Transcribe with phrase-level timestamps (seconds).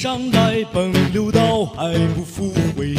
[0.00, 2.94] 上来奔流到还不复回。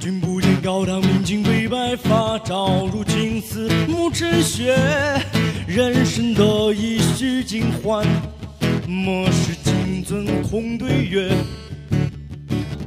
[0.00, 4.74] 君不见高堂明镜悲白发，朝如青丝暮成雪。
[5.68, 8.02] 人生得意须尽欢，
[8.88, 11.30] 莫使金樽空对月。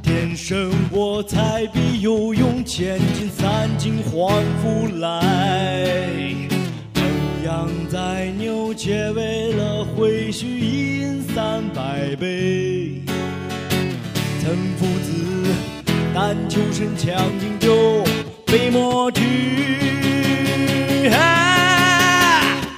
[0.02, 6.34] 天生我材必有用，千金散尽还复来。
[6.96, 7.04] 衡
[7.44, 10.93] 阳宰牛，且为了会须一
[11.34, 13.02] 三百杯。
[14.40, 15.10] 曾夫子，
[16.14, 18.04] 但求生将进酒，
[18.46, 19.24] 杯莫停。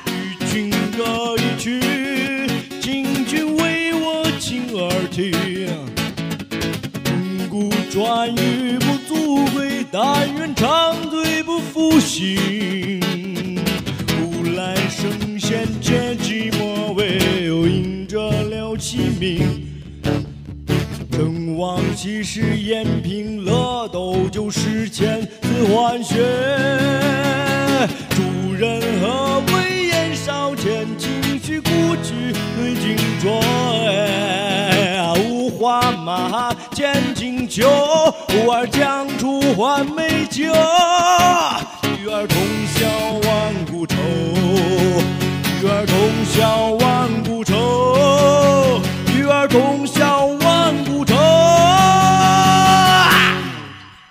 [0.06, 1.82] 与君歌一曲，
[2.80, 5.32] 请君为我倾耳听。
[7.04, 13.00] 钟鼓馔玉不足贵，但愿长醉不复醒。
[14.16, 16.35] 古来圣贤皆寂，
[18.96, 19.62] 留其名。
[21.10, 26.16] 正往昔时延平乐，斗酒十千恣欢谑。
[28.10, 31.70] 主人何为言少钱，径须故
[32.02, 33.40] 去对镜酌。
[35.30, 37.64] 五花马，见金裘，
[38.28, 40.44] 呼儿将出换美酒。
[41.98, 42.38] 与尔同
[42.74, 42.86] 销
[43.26, 43.96] 万古愁，
[45.62, 48.80] 与尔同销万古愁，
[49.26, 51.12] 与尔同销万古愁。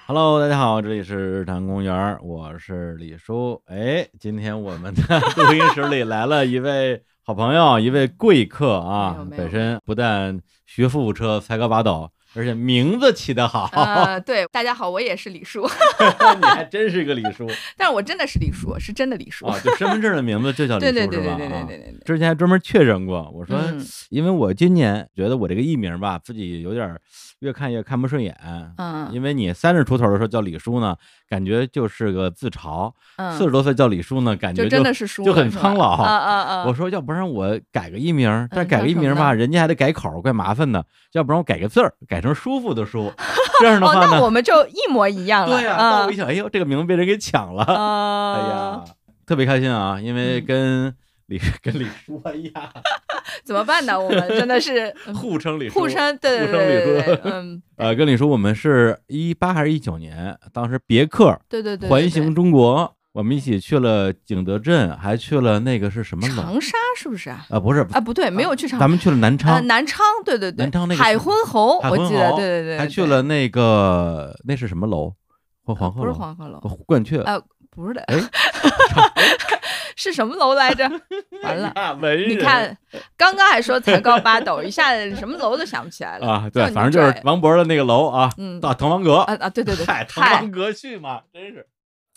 [0.07, 3.61] Hello，大家好，这里是日坛公园，我是李叔。
[3.67, 5.01] 哎，今天我们的
[5.41, 15.65] 录音室里来了一位好朋友，一位贵客啊本身不但学富五车、才高八斗，而且名字起得好，呃，对，大家好，我也是李叔，
[16.39, 17.47] 你还真是个李叔
[17.77, 19.45] 但是我真的是李叔，是真的李叔。
[19.47, 19.57] 啊！
[19.63, 21.07] 就身份证的名字就叫李叔是吧？
[21.07, 21.99] 对对对对对。
[22.05, 26.97] 之前还专门确认过，我说，嗯因为我今年觉得我这个艺名吧，自己有点
[27.39, 28.35] 越看越看不顺眼。
[28.77, 30.95] 嗯因为你三十出头的时候叫李叔呢，
[31.29, 35.91] 感觉就是个自嘲；嗯，四十多岁叫李叔呢，感觉就真的是叔就很苍老。
[35.95, 36.65] 啊啊啊！
[36.65, 40.85] 我说，要不然我改个艺名，但改个艺名吧，人家还得改口，怪麻烦的。
[41.13, 43.11] 要不然我改个字儿，改成舒服的舒，
[43.59, 45.55] 这样的哦，话呢，那我们就一模一样了。
[45.57, 48.33] 对呀、啊那我一想，哎呦，这个名字被人给抢了，啊！
[48.35, 48.83] 哎呀，
[49.25, 50.95] 特别开心啊，因为嗯跟
[51.27, 52.71] 李、 跟李叔，哎呀，
[53.43, 53.99] 怎么办呢？
[53.99, 66.35] 我们真的是 互称李叔，互称，对对对对嗯，呃，跟李叔我们是一八还是一九年，当时别克对对对，对环形中国，我们一起去了景德镇，还去了那个是什么楼？
[66.43, 67.45] 长沙是不是啊？
[67.49, 75.13] 啊，不是，啊，不对，没有去长咱们去了南呃昌，南昌，对对对，南昌那个海昏侯，我记得，对对对，还去了那个那是什么楼？
[75.63, 77.21] 黄鹤楼不是，黄鹤楼，哦鹳雀。
[77.21, 77.39] 啊，
[77.71, 78.17] 不是的，哎，
[79.95, 80.83] 是什么楼来着？
[81.41, 81.73] 完了。
[82.27, 82.77] 你看，
[83.15, 91.65] 刚刚还说才高八斗，一下子什么楼都想不起来了啊，对，反正就是王勃的那个楼啊，嗯大滕王阁，啊啊，对对对，嗨，滕王阁序嘛，真是。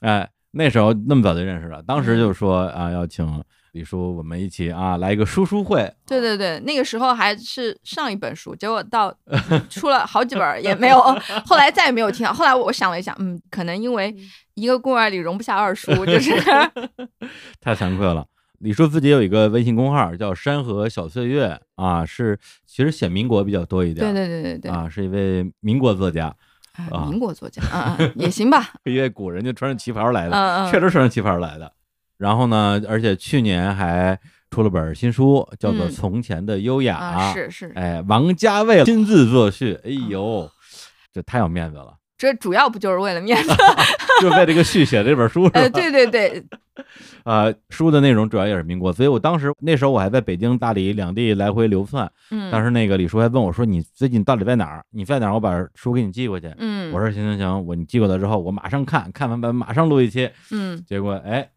[0.00, 3.24] 哎，那时候那么早就认识了，当时嗯就说啊，要请
[3.72, 9.14] 李叔我们一起啊来一个书书会，对对对，那个时候还是上一本书，结果到
[9.70, 10.98] 出了好几本也没有，
[11.47, 12.32] 后来再也没有听到。
[12.32, 14.12] 后来我想了一想，嗯，可能因为
[14.54, 16.32] 一个公园里容不下二叔，就是
[17.62, 18.26] 太惭愧了。
[18.58, 22.36] 李叔自己有一个微信公号叫“山河小岁月”啊，是
[22.66, 26.34] 其实写民国比较多一点，对对对对对，啊，是一位民国作家，
[27.09, 31.72] 民国作家，嗯嗯，也行吧， 因为古人就穿着旗袍来的，确实穿着旗袍来的。
[32.16, 34.19] 然后呢，而且去年还
[34.50, 40.50] 出了本新书，叫做《嗯从前的优雅》啊，是是，哎，王家卫亲自作序，哎呦，
[41.12, 43.54] 这太有面子了，这主要不就是为了面子？
[44.20, 45.60] 就为这个续写这本书是吧？
[45.60, 46.44] 呃，对对对，
[47.22, 52.10] 啊，书的内容主要也是民国，所以我当时那时候我还在北京、大理两地来回流窜。
[52.32, 54.84] 嗯，当时那个李叔还问我说：“你最近到底在哪儿？
[54.91, 55.34] 你在哪儿？
[55.34, 61.48] 我把书给你寄过去。”嗯，我说：“行行行，我你寄过来之后，我马上看看完本马上录一期。”嗯结果哎，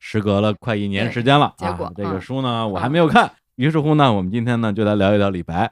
[0.00, 3.30] 时隔了快一年时间了结果啊，这个嗯书呢我还没有看。
[3.54, 5.70] 于是乎呢，我们今天呢就来聊一聊李白。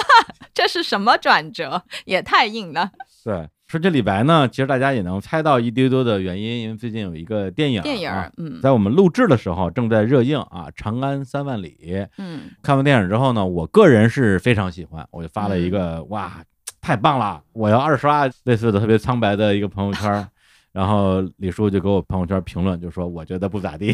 [0.52, 1.82] 这是什么转折？
[2.04, 2.90] 也太硬了。
[3.24, 11.76] 对，说这李白呢，其实大家也能猜到一丢丢的原因，因为最近有一个电影，电影啊儿，嗯在我们录制的时候正在热映啊，《长安三万里》。
[12.16, 16.42] 嗯看完电影之后呢，我个人是非常喜欢，我就发了一个、哇，
[16.80, 20.26] 太棒了，我要二刷类似的特别苍白的一个朋友圈。
[20.72, 23.92] 然后李叔就给我朋友圈评论，就说我觉得不咋地。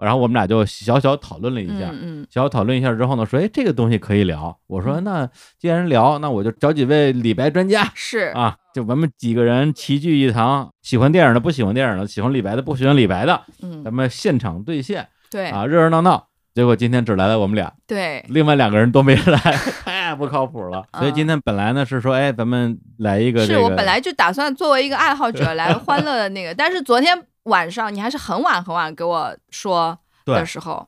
[0.00, 2.26] 然后我们俩就小小讨论了一下，嗯嗯。
[2.30, 4.56] 小小讨论一下之后呢，说哎这个东西可以聊。
[4.66, 5.28] 我说嗯那
[5.58, 7.90] 既然聊，那我就找几位李白专家。
[7.94, 8.32] 是。
[8.34, 13.82] 啊，就咱们几个人齐聚一堂，喜欢电影的不喜欢电影的，喜欢李白的不喜欢李白的，嗯。
[13.84, 15.50] 咱们现场对线对。
[15.50, 16.24] 啊，热热闹闹。
[16.54, 18.24] 结果今天只来了我们俩，对。
[18.28, 19.38] 另外两个人都没来，
[19.84, 20.84] 太 不靠谱了。
[20.90, 21.00] 嗯。
[21.00, 27.16] 所以今天本来呢是说，哎，咱们来一个这个，是我本来就打算作为一个爱好者来欢乐的那个，但是昨天
[27.48, 30.86] 晚上你还是很晚很晚给我说的时候，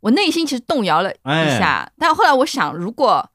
[0.00, 3.28] 我内心其实动摇了哎一下，但后来我想，如果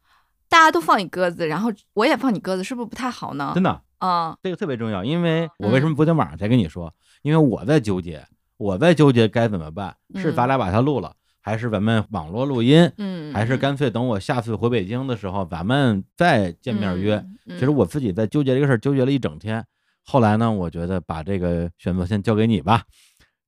[0.49, 3.51] 大家都放你鸽子，然后我也放你鸽子，是不是不太好呢？
[3.53, 6.93] 真的嗯这个特别重要，因为我为什么昨天晚上才跟你说？
[7.21, 8.25] 因为我在纠结，
[8.57, 17.15] 我在纠结该怎么办，是嗯咱俩把它录了，还是咱们网络录音，嗯，还是干脆等我下次回北京的时候，咱们再见面约？
[17.45, 17.59] 嗯。
[17.59, 19.63] 其实我自己在纠结这个事儿，纠结了一整天。
[20.03, 22.83] 后来呢，我觉得把这个选择先交给你吧。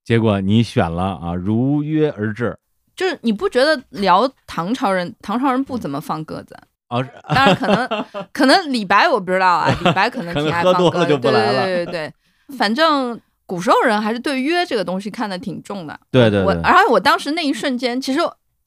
[0.04, 2.58] 结果你选了啊，如约而至。
[2.96, 6.56] 就是你不觉得聊唐朝人，唐朝人不怎么放鸽子？
[6.90, 12.14] 哦，当然可能可能李白我不知道啊，李白可能挺爱喝多了放鸽子，就不来了对对对对
[12.48, 16.00] 对，反正古时候人还是对约这个东西看得挺重的。
[16.12, 18.20] 对对对，我而且我当时那一瞬间，其实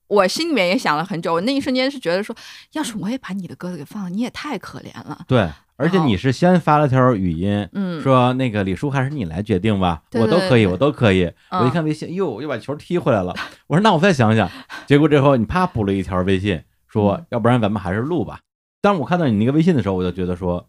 [0.08, 2.34] 我心里面也想了很久，我那一瞬间是觉得说，
[2.72, 5.20] 要是我也把你的鸽子给放了，你也太可怜了。
[5.28, 11.24] 对，而且你是先发了条语音，嗯，说那个李叔还是你来决定吧，我都可以，我都可以。
[11.50, 13.34] 嗯我一看微信，哟，又把球踢回来了。
[13.68, 14.50] 我说那我再想想。
[14.86, 18.40] 结果之后你啪补了一条微信，说嗯要不然咱们还是录吧。
[18.80, 20.66] 当我看到你那个微信的时候，我就觉得说，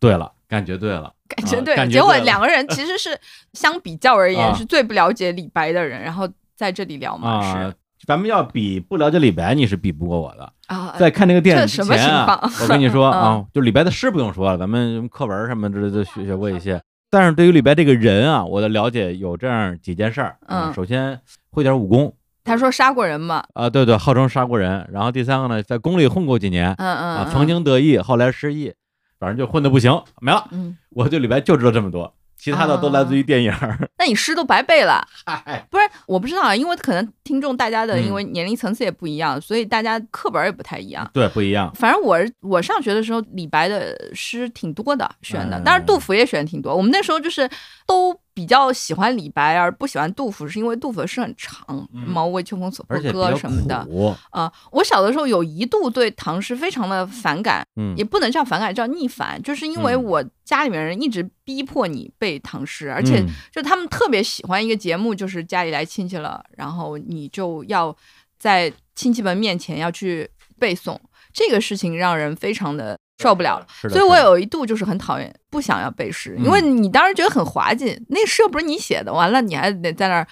[0.00, 3.18] 对了，感觉对了，啊感觉对了，结果两个人 其实是
[3.52, 7.74] 相比较而言啊是最不了解李白的人，然后在这里聊嘛，啊是。
[8.06, 10.52] 咱们要比不了解李白，你是比不过我的。
[10.66, 16.80] 啊，在看这个电影之前啊我跟你说 嗯啊，就李白的诗不用说了，咱们课文什么之类的学学过一些。
[17.10, 21.20] 但是对于李白这个人啊，我的了解有这样几件事嗯首先
[21.50, 22.12] 会点武功
[22.42, 24.88] 他说杀过人嘛，啊，对对，号称杀过人。
[24.92, 28.72] 然后第三个呢，在宫里混过几年嗯嗯，啊，嗯曾，经得意，后来失意，
[29.20, 30.48] 反正就混的不行，没了。
[30.50, 32.12] 嗯，我对李白就知道这么多，
[32.42, 33.78] 其他的都来自于电影儿。
[33.98, 35.06] 那你诗都白背了。
[35.24, 41.08] 嗨，不是，我不知道啊，因为可能听众大家的，嗯因为年龄层次也不一样，所以大家课本也不太一样。
[41.14, 41.72] 对，不一样。
[41.76, 46.74] 反正我我上学的时候，李白的诗挺多的，选的，嗯当然杜甫也选挺多。
[46.74, 47.48] 我们那时候就是
[47.86, 52.02] 都比较喜欢李白，而不喜欢杜甫，是因为杜甫的诗很长，嗯。
[52.06, 53.84] 毛为秋风所破歌》什么的。
[53.84, 57.94] 苦，啊、我小的时候有一度对唐诗非常的反感，嗯。
[57.96, 60.02] 也不能叫反感，叫逆反，就是因为嗯。
[60.02, 63.28] 我家里面人一直逼迫你背唐诗，而且嗯。
[63.52, 67.94] 就他们特别喜欢一个节目，就是家里来亲戚了，然后你就要
[68.38, 70.28] 在亲戚们面前要去
[70.58, 70.98] 背诵，
[71.32, 73.66] 这个事情让人非常的受不了了。
[73.88, 80.26] 所以我有一度就是很讨厌，不想要背诗，嗯因为你当时觉得很滑稽，那诗又不是你写的，完了你还得在那儿，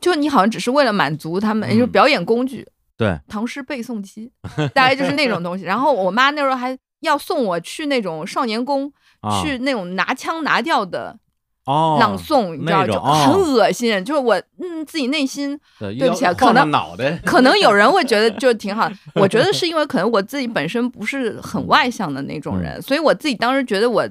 [0.00, 2.66] 就你好像只是为了满足他们，嗯就是表演工具。
[2.96, 4.30] 对，唐诗背诵机，
[4.74, 5.64] 大概就是那种东西。
[5.64, 8.92] 然后我妈那时候还要送我去那种少年宫，
[9.22, 11.18] 啊去那种拿腔拿调的
[11.70, 14.04] 哦朗诵，你知道，就很恶心。
[14.04, 24.08] 就是我嗯自己内心对对不起啊可能脑袋， 可能有人会觉得就挺好， 我觉得是因为可能我自己本身不是很外向的那种嗯人，所以我自己当时觉得我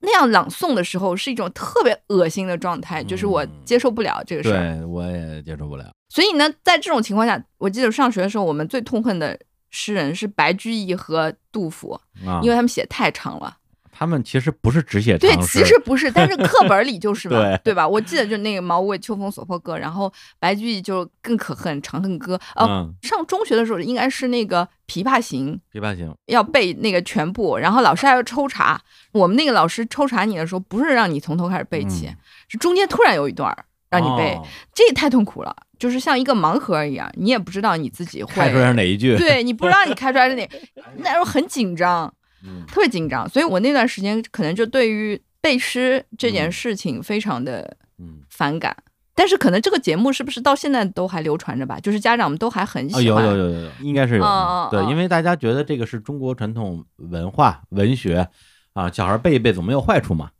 [0.00, 4.76] 那样朗诵的时候是一种特别恶心的状态，就是我嗯接受不了这个事儿。
[4.76, 5.90] 对我也接受不了。
[6.08, 9.38] 所以呢，在这种情况下，我记得上学的时候，我们最痛恨的
[9.70, 11.92] 诗人是白居易和杜甫，
[12.26, 13.54] 啊，因为他们写太长了。
[14.00, 17.86] 他们其实不是只写对，其实不是，但是课本里就是嘛，对对吧？
[17.86, 22.64] 我记得就那个“茅屋为秋风所破歌”，然后白居易就更可恨《长恨歌》哦。
[22.66, 28.80] 嗯，上中学的时候应该是那个《琵琶行》，琵琶行，要背那个全部，然后老师还要抽查。
[29.12, 32.16] 我们那个老师抽查你的时候，不是让你从头开始背起，嗯
[32.48, 33.54] 是中间突然有一段
[33.90, 38.32] 让你背，哦这也太痛苦了，就是像一个盲盒一样，你也不知道你自己会。
[38.32, 39.14] 开出来是哪一句？
[39.18, 40.48] 对你不知道你开出来是哪，
[40.96, 42.10] 那时候很紧张，
[42.44, 48.76] 嗯特别紧张，所以我那段时间可能就对于背诗这件嗯事情非常的嗯，反感。
[49.14, 51.78] 但是可能这个节目是不是到现在都还流传着吧？
[51.80, 53.04] 就是家长们都还很喜欢。
[53.04, 54.68] 有有有有，应该是有。
[54.70, 58.26] 对，因为大家觉得这个是中国传统文化文学
[58.72, 60.30] 啊，小孩背一背总没有坏处嘛。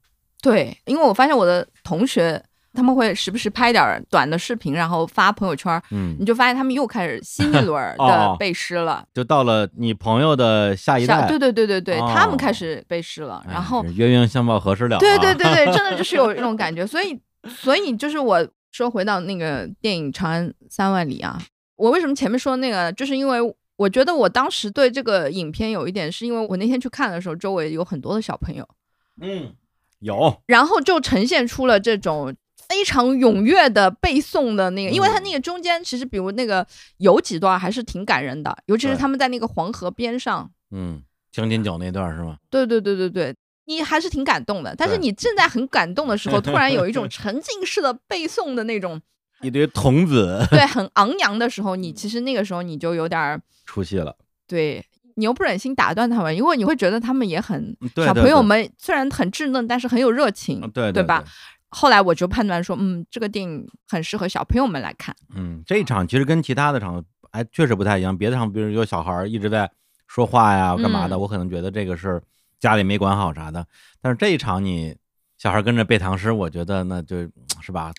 [0.40, 9.04] 对，因为我发现我的同学他们会时不时拍点儿短的视频，然后发朋友圈儿，嗯你，就发现他们又开始新一轮 的背诗了。
[9.12, 15.00] 就到了你朋友的下一代，对对对对对，哦他们开始背诗了，哎然后是鸳鸯相报何时了啊？
[15.00, 16.86] 对对对对，真的就是有这种感觉。
[16.86, 21.40] 所以，所以就是我说回到那个电影《长安三万里》啊，
[21.74, 23.40] 我为什么前面说那个，就是因为
[23.76, 28.64] 我觉得我当时对这个影片有一点，是因为我那天去看的时候，周围有很多的小朋友，
[29.20, 29.52] 嗯，
[29.98, 32.32] 有，然后就呈现出了这种。
[32.70, 36.64] 非常踊跃的背诵的那个，因为他那个中间其实，比如那个
[36.98, 42.36] 有几段还是挺感人的，尤其是他们在那个黄河边上，嗯，将进酒那段是吗？
[42.48, 43.34] 对对对对对，
[43.64, 44.72] 你还是挺感动的。
[44.76, 49.00] 但是你正在很感动的时候，突然有一种 沉浸式的背诵的那种，
[49.42, 54.16] 一堆童子对，很昂扬的时候，你其实那个时候你就有点儿出戏了。
[54.46, 54.84] 对，
[55.16, 61.24] 你又不忍心打断他们，因为你会觉得他们也很小朋友们虽然很稚嫩，但是很有热情，嗯对对吧？？
[61.70, 65.14] 后来我就判断说，嗯，这个电影很适合小朋友们来看。
[65.34, 68.16] 嗯，这一场其实跟其他的场哎确实不太一样。
[68.16, 69.70] 别的场，比如有小孩儿一直在
[70.06, 72.20] 说话呀，干嘛的，嗯我可能觉得这个是
[72.58, 73.64] 家里没管好啥的。
[74.02, 74.96] 但是这一场你
[75.38, 77.18] 小孩儿跟着背唐诗，我觉得那就
[77.62, 77.92] 是吧。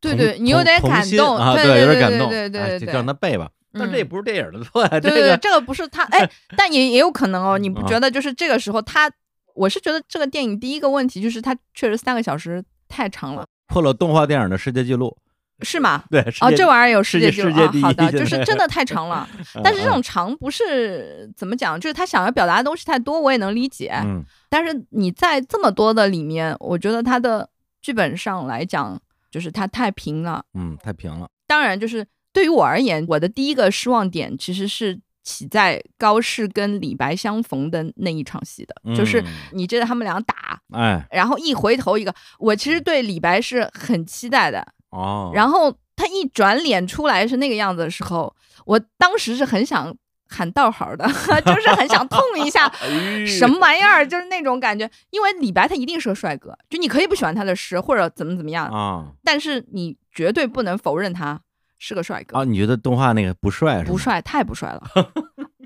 [0.00, 3.48] 对对你有点感动啊，动对有点感动，对对对就让他背吧。
[3.72, 7.56] 但这也嗯不是电影的错呀，这对对对，这个不是他，哎， 但也也有可能哦。
[7.56, 9.08] 你不啊觉得就是这个时候他，
[9.54, 12.62] 我是觉得这个电影第一个问题就是他确实三个小时
[12.92, 15.16] 太长了，破了动画电影的世界纪录。
[15.64, 16.02] 是吗？
[16.10, 19.28] 对，哦，这玩意儿有世界纪录啊界世界第，一好的，就是真的太长了。
[19.62, 23.92] 但是这嗯种长不是怎么讲，就是他想要表达的东西太多，我也能理解。
[24.02, 27.48] 嗯但是你在这么多的里面，我觉得他的
[27.80, 30.42] 剧本上来讲，就是它太平了。
[30.54, 31.28] 嗯，太平了。
[31.46, 39.26] 当然，就是对于我而言，我的第一个失望点其实是起在高适跟李白相逢的那一场戏的，就是嗯。
[39.52, 41.06] 你觉得他们俩打，哎。
[41.10, 48.34] 然后一回头一个，我其实对李白是很期待的，哦，然后他一转脸出来是那个样子的时候，
[48.66, 49.94] 我当时是很想
[50.28, 51.06] 喊道号的，
[51.44, 54.90] 就是很想痛一下，哎什么玩意儿，就是那种感觉。
[55.10, 59.12] 因为李白他一定是个帅哥，就你可以不喜欢他的诗或者怎么怎么样，啊。
[59.22, 61.40] 但是你绝对不能否认他
[61.84, 62.38] 是个帅哥。
[62.38, 62.44] 啊？
[62.44, 63.86] 你觉得动画那个不帅是吗？
[63.88, 64.82] 不帅，太不帅了。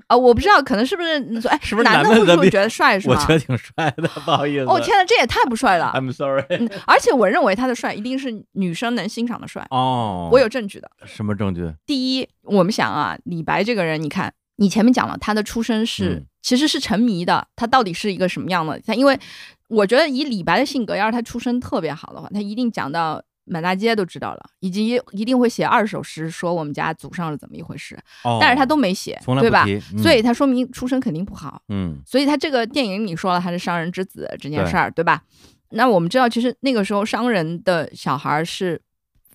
[0.07, 3.27] 啊，我不知道，可能是不是你说，哎，是不是男男的会不会觉得帅是吗我觉？
[3.27, 4.65] 得挺帅的，不好意思。
[4.65, 5.91] 哦天呐，这也太不帅了。
[5.93, 6.43] I'm sorry。
[6.49, 10.89] 嗯， 而且我认为他的帅一定是女生能欣赏的帅，哦，我有证据的。
[11.05, 11.71] 什么证据？
[11.85, 18.79] 第一，我们想啊，李白这个人，你看，你前面讲了他的出身是、嗯其实是沉迷的，他到底是一个什么样的？
[18.87, 19.19] 他因为
[19.67, 29.65] 我觉得以李白的性格，要是他出身特别好的话，他一定讲到满大街都知道了，以及一定会写二首诗说我们家祖上是怎么一回事，哦，但是他都没写，对吧？
[29.67, 31.61] 嗯所以他说明出身肯定不好。
[31.69, 35.23] 嗯所以他这个电影你说了他是商人之子这件事儿，对吧？
[35.71, 38.81] 那我们知道，其实那个时候商人的小孩儿是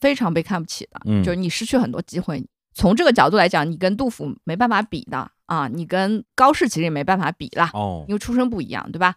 [0.00, 2.45] 非常被看不起的，嗯就是你失去很多机会。
[2.75, 9.14] 从这个角度来讲，你跟杜甫没办法比的啊，你跟高适其实也没办法比啦，哦因为出身不一样，对吧？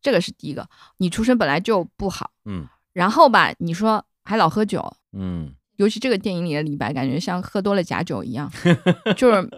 [0.00, 0.68] 这个是第一个，
[0.98, 8.48] 你出身本来就不好，嗯然后吧，你说还老喝酒，嗯尤其这个电影里的李白，感觉像喝多了假酒一样，
[9.16, 9.50] 就是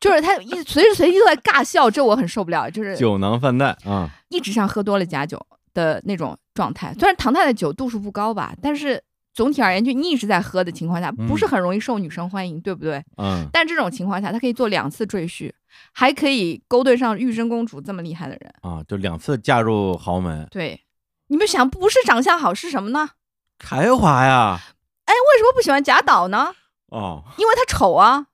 [0.00, 5.40] 就是他一随时随地都在尬笑，这我很受不了，就是酒囊饭袋啊一直像喝多了假酒
[5.72, 6.92] 的那种状态。
[6.98, 9.02] 虽然唐太的酒度数不高吧，但是
[9.32, 13.02] 总体而言，就你一直在喝的情况下，嗯不是很容易受女生欢迎，对不对？
[13.16, 15.50] 嗯但这种情况下，他可以做两次赘婿，
[15.92, 18.52] 还可以勾兑上玉真公主这么厉害的人。
[18.60, 20.80] 啊，就两次嫁入豪门，对，
[21.28, 23.10] 你们想，不是长相好是什么呢？
[23.58, 24.60] 才华呀
[25.06, 26.54] 哎为什么不喜欢贾岛呢？
[26.90, 28.26] 哦，因为他丑啊，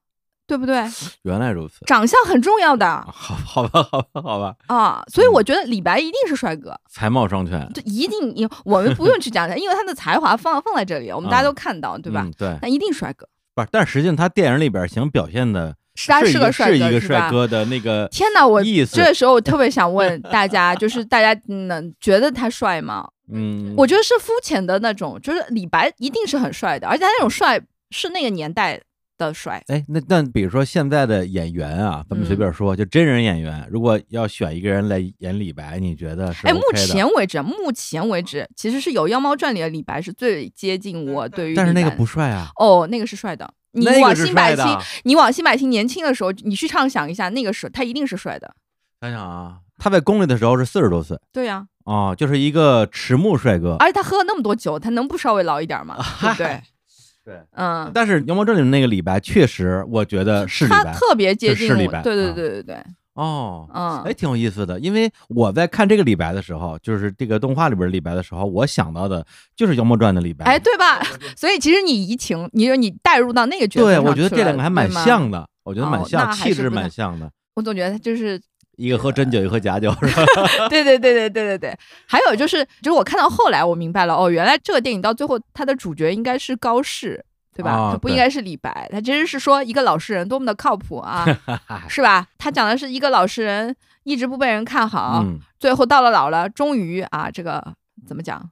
[0.46, 0.84] 对不对？
[1.22, 2.86] 原来如此，长相很重要的。
[3.10, 6.78] 好好吧好吧好吧，啊，所以我觉得李白一定是帅哥。
[6.90, 12.22] 才貌双全，就一定，因我们不用去讲他，因为他的才华放放在这里，我们大家都看到，对吧？
[12.22, 12.32] 嗯？
[12.38, 15.76] 对，那一定帅哥，不是，但是实际上他电影里边想表现的是
[16.08, 23.08] 他是一个是个帅是一个哥是吧帅哥的那个天哪，我意思 这个时候我特别想问大家， 就是大家能觉得他帅吗？
[23.32, 27.60] 嗯，我觉得是肤浅的那种，就是李白一定是很帅的，而且他那种帅
[27.90, 28.78] 是那个年代
[29.16, 29.62] 的帅。
[29.68, 36.60] 哎，那那比如说现在的演员啊，咱们随便嗯说，就真人演员，如果要选一个人来演李白，你觉得是哎目？
[36.74, 43.48] 前为止，目前为止，其实是有《妖猫传》里的李白是最接近我对于，但是那个不帅啊，哦，那个是帅的。
[43.74, 45.00] 你往新百帅的清，。
[45.04, 48.54] 你往新百清年轻的时候，你去畅想一下，那个时候他一定是帅的。
[49.00, 53.76] 想想啊，他在宫里的时候是四十多岁对呀、哦，就是一个迟暮帅哥。
[53.78, 55.96] 而且他喝了那么多酒，他能不稍微老一点吗？
[56.20, 56.62] 对不对？
[57.24, 62.84] 对，嗯，但是《妖猫传》里的那个李白，确实我觉得是李白他特别接近是李白我对对啊对对对，
[63.14, 63.68] 哦。
[63.72, 69.24] 嗯，哎，挺有意思的，因为我在看这个李白的时候，就是这个动画里边李白的时候，我想到的
[69.56, 70.44] 就是《妖猫传》的李白。
[70.44, 71.02] 哎，对吧？
[71.36, 77.30] 所以其实你移情，你就你带入到那个角色对，我觉得这两个还蛮像的，我觉得蛮哦像，气质蛮像的。
[77.54, 78.40] 我总觉得就是，
[78.76, 80.48] 一个喝真酒，一个喝假酒，是吧？
[80.68, 81.78] 对对对对对对对。
[82.06, 87.24] 还有就是，就是我看到后来我明白了，哦，原来这个电影到最后它的主角应该是高适。
[87.54, 87.92] 对吧？
[87.92, 91.24] 他不应该是李白，他其实是说一个老实人多么的靠谱啊，
[91.88, 92.26] 是吧？
[92.36, 97.74] 他讲的是一个老实人一直不被人看好，嗯最后到了老了，终于啊，这个
[98.06, 98.50] 怎么讲？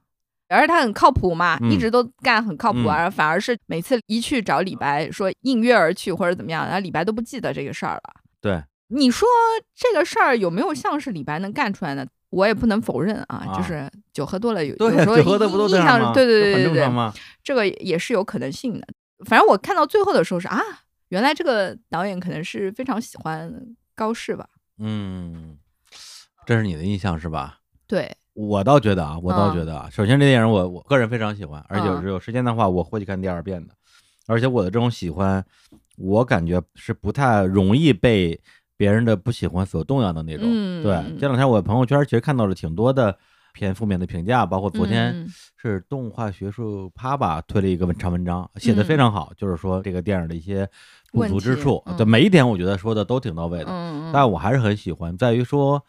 [0.49, 8.01] 而他很靠谱嘛，嗯一直都干很靠谱，嗯而反而是每次一去找李白说应约而去或者怎么样，然后李白都不记得这个事儿了。
[8.41, 9.27] 对，你说
[9.75, 12.07] 这个事儿有没有像是李白能干出来的？
[12.33, 15.83] 我也不能否认啊，啊就是酒喝多了有对，有时候酒喝的不都这印？
[15.83, 17.11] 象对对对对对？
[17.43, 18.87] 这个也是有可能性的。
[19.25, 20.59] 反正我看到最后的时候是啊，
[21.09, 23.53] 原来这个导演可能是非常喜欢
[23.95, 24.49] 高适吧，
[24.79, 25.57] 嗯，
[26.45, 27.59] 这是你的印象是吧？
[27.87, 33.75] 对，我倒觉得啊，我倒嗯觉得啊，首先这电影我我个人非常喜欢，而且有时间的话我会去看第二遍的，
[34.25, 35.45] 而且我的这种喜欢，
[35.97, 38.41] 我感觉是不太容易被
[38.83, 40.45] 别人的不喜欢所动摇的那种。
[40.83, 43.17] 对这两天我朋友圈其实看到了挺多的
[43.53, 50.67] 偏负面的评价，包括昨天嗯是动画学术趴吧推了一个文长文章，写的嗯非常好，就是说这个电影的一些
[51.13, 53.67] 不足之处，嗯对每一点我觉得说的都挺到位的。
[53.69, 55.81] 嗯，但我还是很喜欢，在于说，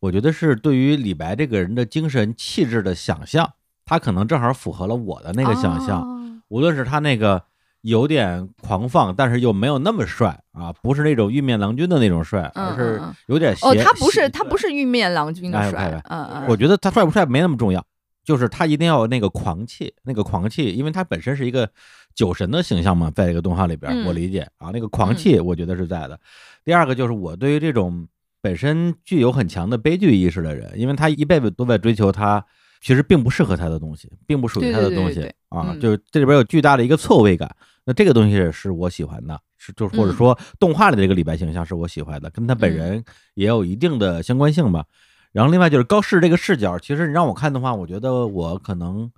[0.00, 3.50] 我觉得是对于李白这个人的精神气质的想象，
[3.86, 6.02] 他可能正好符合了我的那个想象。
[6.02, 6.10] 哦
[6.48, 7.42] 无论是他那个
[7.84, 17.84] 有点狂放，但是又没有那么帅啊，不是那种玉面郎君的那种帅，嗯而是嗯嗯有点邪哦，他不是他不是玉面郎君的哎帅对，嗯嗯，我觉得他帅不帅没那么重要，
[18.24, 21.68] 就是他一定要有那个狂气，那个狂气，因为他本身是一个
[22.14, 26.18] 酒神的形象嘛，在一个动画里边，嗯我理解啊，那个狂气我觉得是在的。
[26.64, 28.08] 第二个就是我对于这种
[28.40, 32.42] 本身具有很强的悲剧意识的人，因为他一辈子都在追求他
[32.80, 37.54] 其实并不适合他的东西，并不属于他的东西啊，嗯就是这里边有巨大的一个错位感。
[37.84, 40.16] 那这个东西是我喜欢的，是就是或者嗯。
[40.16, 42.74] 说动画里的这个李白形象是我喜欢的，跟他本嗯。
[42.74, 44.84] 人也有一定的相关性吧。
[45.32, 49.10] 然后另外就是高适这个视角，其实你让我看的话，我觉得我可能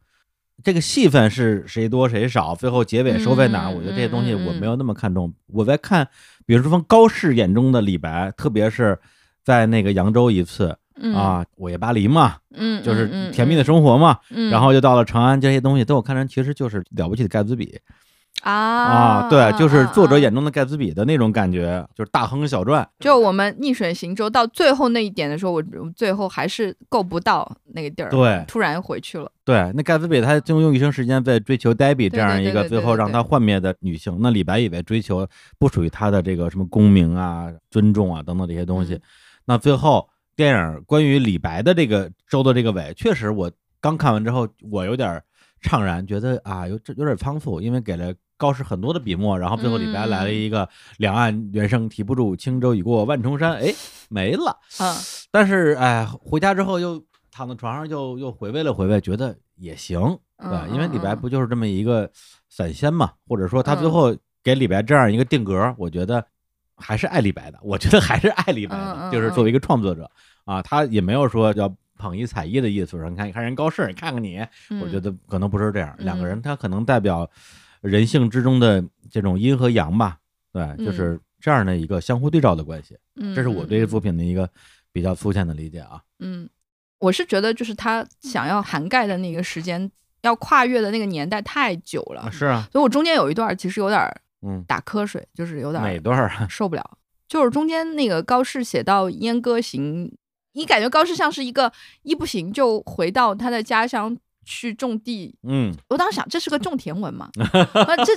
[0.65, 5.33] 这个戏份是谁多谁少，最后结尾收在哪我觉得这些东西我没有那么看重。
[5.49, 6.09] 我在看，
[6.47, 8.99] 比如说从高适眼中的李白，特别是
[9.45, 14.19] 在那个扬州一次嗯，啊，午夜巴黎嘛，嗯，就是嗯甜蜜的，生活嘛，
[14.51, 17.79] 然后又到了长安，这些东西，在我看来其实就是了不起的盖茨比
[18.43, 20.45] 啊啊，对，就是作者眼中。
[20.45, 22.89] 的盖茨比的那种感觉，就是大亨小传。
[23.01, 29.29] 就我们逆水行舟到最后那一点的时候，我我最后还是够不到那个地儿，对突然回去了。
[29.45, 35.27] 对，那盖茨比他就用一生时间在追求黛比这样一个最后让他幻灭的女性，那李白以为追求
[35.59, 38.95] 不属于他的这个什么功名啊、尊重啊等等这些东西。
[38.95, 39.01] 嗯
[39.47, 45.21] 那最后电影关于李白的这个收的这个尾，确实我刚看完之后，我有点
[45.63, 48.15] 怅然，觉得啊有这有点仓促，因为给了。
[48.37, 50.69] 高适很多的笔墨，然后最后李白来了一个
[50.99, 53.75] “两岸猿声啼不住，轻舟已过万重山”， 哎，
[54.09, 54.57] 没了。
[54.81, 54.95] 嗯。
[55.31, 60.01] 但是哎，回家之后又躺在床上又又回味了回味，觉得也行，
[60.39, 60.65] 对吧？
[60.69, 61.19] 嗯因为李白嗯。
[61.19, 62.11] 不就是这么一个
[62.49, 63.91] 散仙嘛，或者说他最嗯。
[63.91, 66.25] 后给李白这样一个定格，我觉得
[66.77, 70.09] 还是爱李白的，我觉得还是爱李白的，就是作为一个创作者
[70.45, 74.39] 啊，他也没有说要捧一踩一的意思，说你看你看人高适，你看看你，
[74.83, 76.29] 我觉嗯得可能不是这样，两个嗯。
[76.29, 77.29] 人他可能代表
[77.87, 80.19] 人性之中的这种阴和阳吧，
[80.53, 82.97] 对，就是这样的一个相互对照的关系。
[83.17, 84.49] 嗯，这是我对作品的一个
[84.93, 86.03] 比较粗浅的理解啊。
[86.19, 86.49] 嗯，
[86.99, 89.91] 我是觉得就是他想要涵盖的那个时间，
[90.23, 96.47] 要跨越的那个年代太久了啊，，是啊，所以我中间有一段其实有点儿嗯，打瞌睡，就是有点儿哪段儿啊？
[96.49, 96.99] 受不了。
[97.29, 100.09] 就是中间那个高适写到《燕歌行》，
[100.53, 101.73] 你感觉高适像是一个
[102.03, 105.35] 一不行就回到他的家乡去种地。
[105.43, 107.29] 嗯，我当时想，这是个种田文嘛？
[107.35, 108.17] 那，这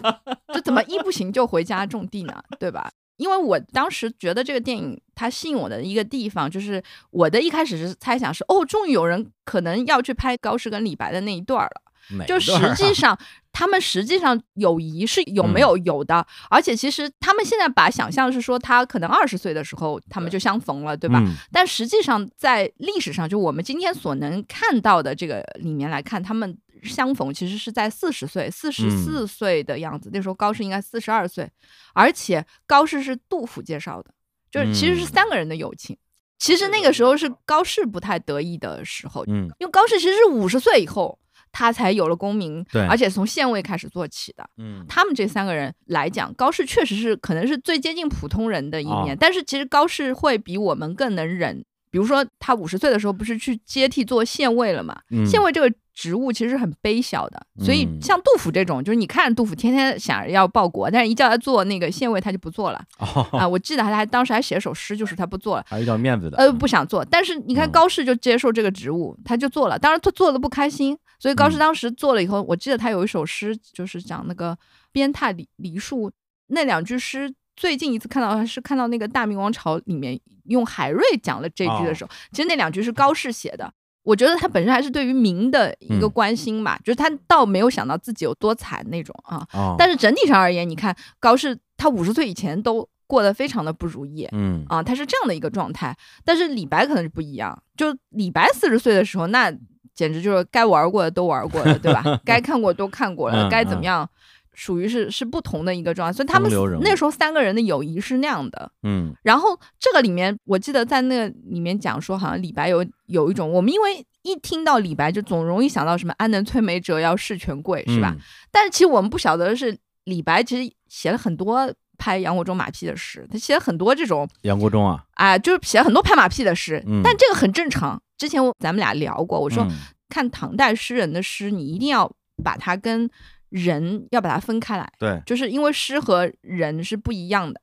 [0.54, 2.42] 这怎么一不行就回家种地呢？
[2.58, 2.90] 对吧？
[3.18, 11.89] 因为我当时觉得这个电影它吸引我的一个地方，就是我的一开始是猜想是，哦，终于有人可能要去拍高适跟李白的那一段了。
[12.18, 13.18] 哪就实际上，
[13.52, 21.20] 他们实际上友谊是有没有有的，而且其实他们现在把想象是说他可能二十岁的时候他们就相逢了，对吧？
[21.26, 30.10] 嗯但实际上在历史上，就我们今天所能看到的这个里面来看，他们相逢其实是在四十岁、四十四岁的样子。
[30.14, 31.50] 那时候高适应该四十二岁，
[31.94, 34.12] 而且高适是杜甫介绍的，
[34.50, 35.98] 就是其实是嗯三个人的友情。
[36.38, 41.19] 其实那个时候是高适不太得意的时候，嗯因为高适其实是五十岁以后
[41.52, 44.48] 他才有了功名，对而且从县尉开始做起的。
[44.58, 51.64] 嗯他们这三个人来讲，高适确实是可能是最接近普通人的一面，哦但是其实高适会比我们更能忍。
[51.92, 54.96] 比如说，他五十岁的时候不是去接替做县尉了嘛？
[55.10, 63.46] 嗯县尉这个职务其实是很卑小的，所以嗯像杜甫这种，就是你看杜甫天天想着要报国，但是一叫他做那个县尉，他就不做了哦，啊。
[63.46, 65.66] 我记得他还当时还写首诗，就是他不做了。
[65.68, 66.38] 还是要面子的。
[66.38, 69.78] 呃，不想做，但是你看嗯高适就接受这个职务，他就做了。
[69.78, 74.58] 当然他做的不开心，所以高适嗯当时做了以后，我记得他有一首诗，就是讲那个
[74.94, 76.10] 鞭挞梨梨树
[76.48, 77.34] 那两句诗。
[77.58, 83.70] 最近一次看到是看到那个《大明王朝》里面用海瑞讲了这句的时候，其实那两句是高适写的。
[84.04, 89.46] 我觉得他本身还是对于民的一个嗯关心嘛，就是他倒没有想到自己有多惨那种啊。
[89.54, 95.96] 哦，但是整体上而言，你看高适他五十岁以前都过得非常的不如意，嗯啊，他是这样的一个状态。
[96.24, 99.52] 但是李白可能是不一样，就李白四十岁的时候，那
[99.94, 102.04] 简直就是该玩过的都玩过了，对吧？
[102.24, 104.10] 该看过都看过了，嗯该怎么样
[104.54, 108.72] 属于是是不同的一个状态，所以他们那时候三个人的友谊是那样的。
[108.84, 118.14] 嗯然后这个里面，我记得在那个里面讲说，好像李白有有一种，我们因为一听到李白就总容易想到什么“安能摧眉折腰事权贵”，是吧？
[118.18, 126.84] 嗯但是其实我们不晓得的是，李白其实写了很多拍杨国忠马屁的诗，他写了很多这种杨国忠啊，啊，就是写了很多拍马屁的诗。
[126.88, 128.02] 嗯但这个很正常。
[128.18, 129.72] 之前我咱们俩聊过，我说、嗯
[130.10, 132.12] 看唐代诗人的诗，你一定要
[132.44, 133.08] 把它跟
[133.50, 137.62] 人要把它分开来，对，就是因为诗和人是不一样的。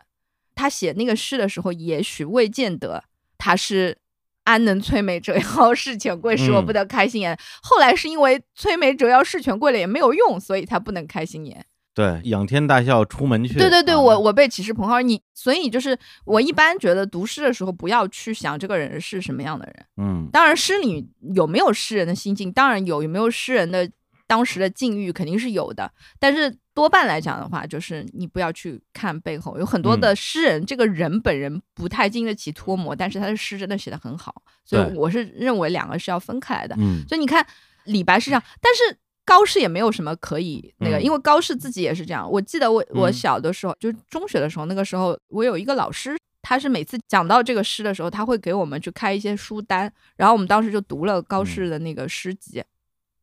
[0.55, 3.05] 他写那个诗的时候，也许未见得
[3.37, 3.99] 他是
[4.45, 7.39] 安能摧眉折腰事权贵，使我嗯不得开心颜。
[7.63, 11.65] 后来是因为摧眉折腰事权贵了也没有用，所以他不能开心颜。
[11.95, 13.59] 对，仰天大笑出门去。
[13.59, 19.87] 对对对，啊我我被启示捧号，你所以就是我一般觉得读诗的时候不要去想这个人是什么样的人。
[19.97, 23.91] 嗯当然，诗里有没有诗人的心境，当然有；有没有诗人的
[24.27, 25.91] 当时的境遇，肯定是有的。
[26.19, 34.35] 但是多半来讲的话，就是你不要去看背后，有很多的诗人，这个人本人不太经得起脱模，但是他的诗真的写得很好。
[34.65, 36.75] 所以我是认为两个是要分开来的。
[36.79, 37.47] 嗯所以你看，
[37.85, 42.29] 李白是这样，但是高适也没有什么可以那个，嗯因为高适自己也是这样。
[42.29, 52.63] 我记得我我嗯小的时候，就是中学的时候，那个时候我有一个老师，他是每次讲到这个诗的时候，他会给我们去开一些书单，然后我们当时就读了高适的那个诗集。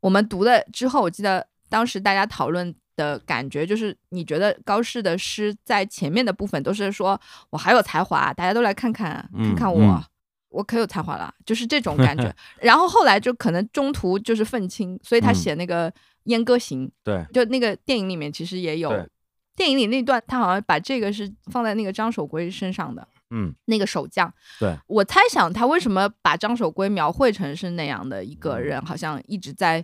[0.03, 2.75] 我们读了之后，我记得当时大家讨论。
[2.95, 10.03] 的感觉就是，你觉得高适的诗在前面的部分都是说我好有才华，大家都来看看看嗯看我，嗯
[10.49, 12.31] 我可有才华了，就是这种 感觉。
[12.61, 15.89] 然后后来就可能中途就是愤青，所以他嗯写那个
[16.25, 18.91] 《燕歌行》对，就那个电影里面其实也有。
[19.55, 24.31] 电影里那段，他好像把这个是放在那个张守圭身上的嗯那个守将。
[24.59, 29.83] 对，我猜想他为什么把张守圭描绘成是那样的一个人，好像一直在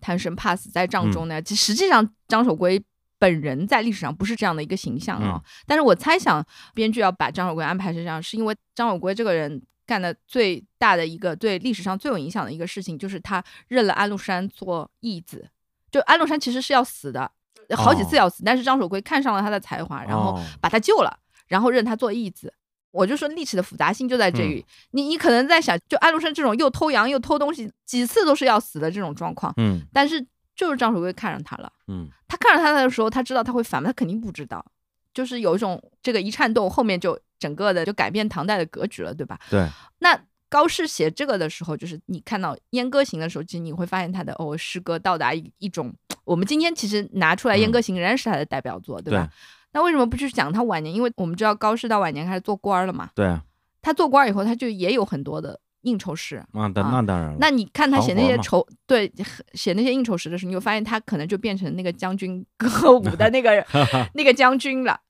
[0.00, 1.44] 贪生怕死在帐中那样。
[1.44, 2.82] 其实实际上张守圭
[3.18, 15.48] 本人在历史上不是这样的一个形象啊、但是我猜想编剧要把张守圭安排成这样，是因为张守圭这个人干的最大的一个对历史上最有影响的一个事情，就是他认了安禄山做义子。
[15.90, 17.30] 就安禄山其实是要死的，
[17.74, 22.52] 好几次要死，但是张守圭看上了他的才华，然后哦把他救了，然后认他做义子。
[22.90, 30.24] 我就说历史的复杂性就在这里，你你可能在想，就安禄山这种又偷羊又偷东西，几次都是要死的这种状况，嗯但是
[30.56, 31.72] 就是张守珪看上他了。
[31.86, 33.88] 嗯他看上他的时候，他知道他会反吗？
[33.88, 34.64] 他肯定不知道，
[35.14, 39.38] 就是有一种这个一颤动，后面就整个的就改变唐代的格局了，对吧？
[39.50, 39.68] 对，
[40.00, 40.18] 那
[40.50, 49.30] 高适写这个的时候，就是你看到《燕歌行》的时候，其实你会发现他的哦诗歌到达一一种，我们今天其实拿出来《燕歌行》仍然是他的代表作，对吧？
[49.72, 50.94] 那为什么不去讲他晚年？
[50.94, 53.44] 因为我们知道高适到晚年开始做官了嘛，对啊，
[53.82, 56.44] 他做官以后，他就也有很多的应酬诗。
[56.52, 57.36] 那当那当然了。
[57.38, 59.12] 那你看他写那些酬对
[59.54, 63.64] 写那些应酬诗的时候，你就发现他可能就变成那个将军歌舞的那个
[64.14, 65.00] 那个将军了。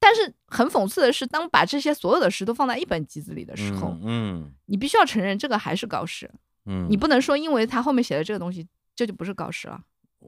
[0.00, 6.30] 但是很讽刺的是，当把这些所有的诗都放在一本集子里的时候，嗯你必须要承认这个还是高适，
[6.66, 9.80] 嗯，你不能说因为他后面写的这个东西，这就不是高适了。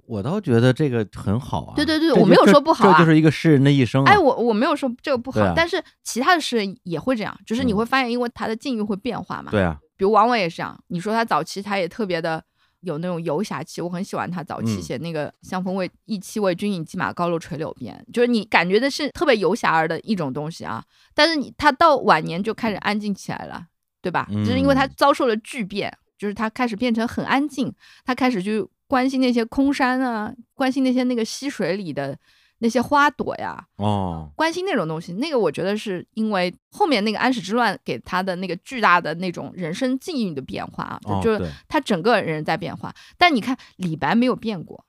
[0.06, 1.74] 我倒觉得这个很好啊。
[1.74, 4.12] 对对对我没有说不好啊这就是一个诗人的一生啊。
[4.12, 9.50] 哎，我我没有说这个不好，啊但是其他的诗人也会这样，就是你嗯会发现，因为他的境遇会变化嘛。
[9.50, 12.42] 对啊，比如王维也是这样，你说他早期他也特别的
[12.80, 20.82] 有那种游侠气，我很喜欢他早期嗯写那个“相逢为意气为君饮，骑马高楼垂柳边”，就是你感觉的是特别游侠儿的一种东西啊。
[21.14, 23.66] 但是你他到晚年就开始安静起来了，
[24.00, 24.26] 对吧？
[24.30, 27.70] 就是因为他嗯遭受了巨变，就是他开始变成很安静，
[28.04, 32.18] 他开始去关心那些空山啊，关心那些那个溪水里的
[32.58, 42.92] 那些花朵呀，哦，关心那种东西，那个我觉得是因为后面那个安史之乱给他的那个巨大的那种人生境遇的变化啊，哦就是他整个人在变化。
[43.16, 44.84] 但你看李白没有变过，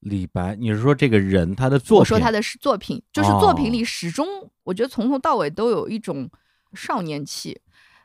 [0.00, 2.00] 李白，你是说这个人他的作品？
[2.00, 4.26] 我说他的是作品，就是作哦品里始终
[4.64, 6.28] 我觉得从头到尾都有一种
[6.74, 7.58] 少年气。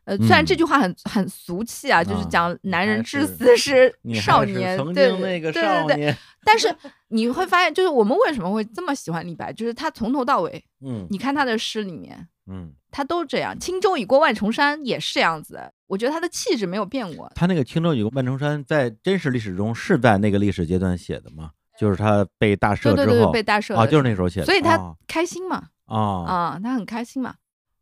[0.09, 6.15] 呃，虽然嗯这句话很很俗气啊，就是啊讲男人至死是少年，曾对那个对对对。
[6.43, 6.73] 但是
[7.09, 13.57] 你会发现，就是我们为什么会这么喜欢李白，就是他从头到尾，嗯你看他的诗里面，嗯，他都这样。
[13.59, 17.31] 轻舟已过万重山也是这样子，我觉得他的气质没有变过。
[17.35, 21.51] 他那个轻舟已过万重山，在真实历史中是在那个历史阶段写的吗？
[21.77, 24.45] 就是他被大赦之后对对对，被大赦啊，就是那时候写的。
[24.45, 27.35] 所以他哦开心嘛，哦，啊，他很开心嘛。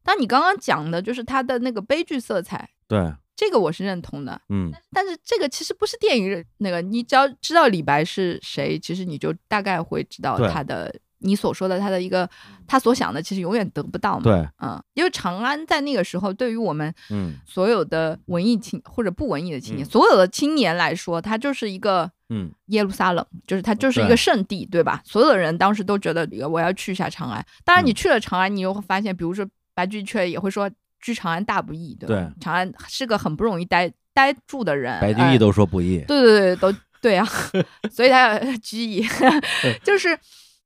[0.07, 4.41] 但你刚刚讲的就是他的那个悲剧色彩，对，这个我是认同的。
[4.47, 12.29] 嗯但是这个其实不是电影那个，你只要知道李白是谁，其实你就大概会知道他的你所说的他的一个
[12.65, 14.23] 他所想的，其实永远得不到嘛。
[14.23, 25.01] 对，嗯，因为长安在那个时候，对于我们嗯所有的文艺青或者不文艺的青年，嗯所有的青年来说，它就是一个嗯耶路撒冷，就是它就是一个圣地，对吧？
[25.03, 27.45] 所有的人当时都觉得我要去一下长安。
[27.65, 29.45] 当然，你嗯去了长安，你又会发现，比如说
[29.77, 30.67] 白居易却也会说
[30.99, 32.15] “居长安大不易”，对吧？
[32.15, 34.99] 对长安是个很不容易待待住的人。
[34.99, 35.99] 白居哎易都说不易。
[36.07, 37.23] 对对对，都对啊，
[37.91, 39.05] 所以他要 居易，
[39.85, 40.17] 就是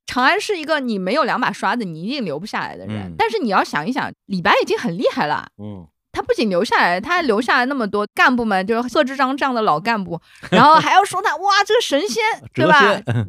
[0.06, 2.96] 长安是一个你没有两把刷子，你一定留不下来的人。
[3.10, 5.46] 嗯但是你要想一想，李白已经很厉害了。
[5.62, 10.20] 嗯他不仅留下来，他还留下来那么多干部们，就是贺知章这样的老干部，
[10.50, 12.22] 然后还要说他哇，这个神仙，
[12.54, 12.82] 对吧？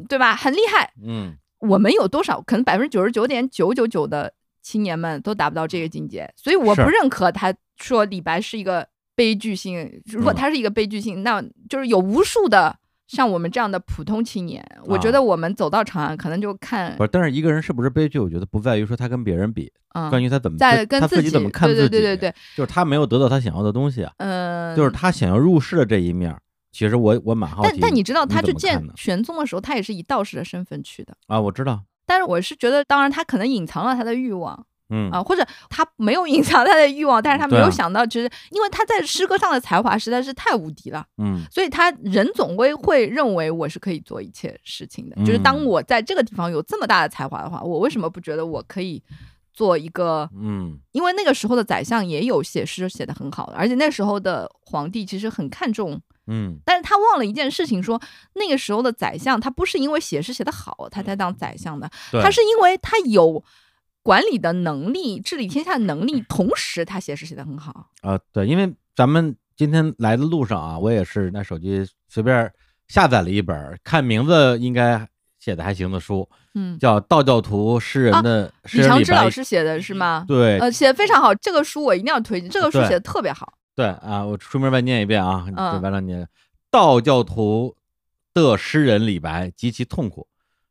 [0.08, 0.34] 对吧？
[0.36, 0.90] 很厉害。
[1.06, 2.42] 嗯我们有多少？
[2.42, 4.30] 可能百分之九十九点九九九的
[4.64, 10.02] 青年们都达不到这个境界，所以我不认可他说李白是一个悲剧性。
[10.06, 12.74] 如果嗯他是一个悲剧性，那就是有无数的
[13.06, 14.64] 像我们这样的普通青年。
[14.86, 26.34] 我觉啊得我们走到长安，可能就看不是，但是一个人是不是悲剧，我觉得不在于说他跟别人比，嗯，关于他怎么在跟自跟己怎么看对自己，对对对对，就是他没有得到他想要的东西啊，嗯，就是他想要入世的这一面。
[26.72, 31.14] 其实我我蛮好奇，但但你知道，他去见玄宗的时候，他也是以道士的身份去的。
[31.28, 31.40] 啊？
[31.40, 45.16] 我知道，但是我是觉得，当然他可能隐藏了他的欲望嗯啊，或者他没有隐藏他的欲望，但是他没有想到，其实因为他在诗歌上的才华实在是太无敌了，嗯所以他人总归会认为我是可以做一切事情的。
[45.24, 49.02] 就是当嗯我在这个地方有这么大的才华的话，我为什么不觉得我可以
[49.54, 50.28] 做一个？
[50.38, 58.00] 嗯因为那个时候的宰相也有写诗写的很好的，而且那时候的皇帝其实很看重嗯但是他忘了一件事情说，
[58.34, 63.42] 那个时候的宰相他不是因为写诗写得好他才当宰相的，他是因为他有
[64.02, 67.90] 管理的能力、治理天下的能力，同时他写诗写得很好。
[68.02, 72.52] 啊，对，因为咱们今天来的路上啊，我也是拿手机随便
[72.88, 75.08] 下载了一本，看名字应该
[75.38, 79.26] 写的还行的书，嗯，叫《道教徒诗人的李长之老》。
[79.30, 80.24] 师写的是吗？
[80.28, 83.54] 对呃，写的非常好，这个书我一定要推荐，这个书写的特别好。
[83.76, 86.26] 对啊，我出名再念一遍啊，嗯就完了念。
[86.70, 87.74] 道教徒
[88.32, 90.26] 的诗人李白极其痛苦，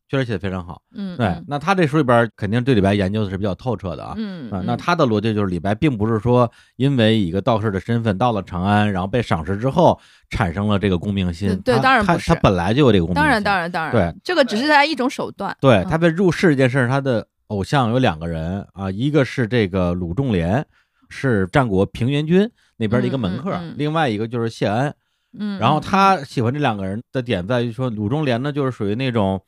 [0.10, 0.82] 确实写的非常好。
[0.94, 4.10] 嗯，对，嗯那他这书里边儿肯定对李白研究的是比较透彻的啊。
[4.10, 11.50] 啊，嗯啊那他的逻辑就是李白并不是说因为以一个道士的身份到了长安，然后被赏识之后产生了这个功名心。
[11.62, 13.24] 对对他他当然不是他本来就有这个功名心。
[13.24, 15.56] 当然当然当然，对，这个只是他一种手段。
[15.60, 20.66] 对，嗯他被入世这件事儿，他的偶像有两个人啊，一个是这个鲁仲连，
[21.10, 24.94] 是战国平原君那边的一个门客，另外一个就是谢安。
[25.38, 25.82] 嗯，然后嗯。
[25.82, 29.42] 他喜欢这两个人的点在于说，鲁中连呢就是属于那种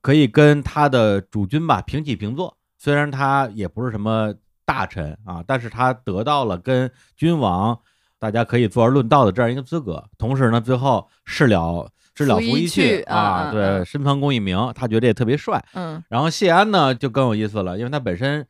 [0.00, 7.78] 可以跟他的主君吧平起平坐，虽然他也不是什么大臣啊，但是他得到了跟君王
[8.18, 15.64] 大家可以坐而论道的这样一个资格，同时呢，最后事了知了拂衣去啊，对，嗯身旁功一名，他觉得也特别帅。
[15.74, 16.02] 嗯。
[16.08, 18.46] 然后谢安呢就更有意思了，因为他本身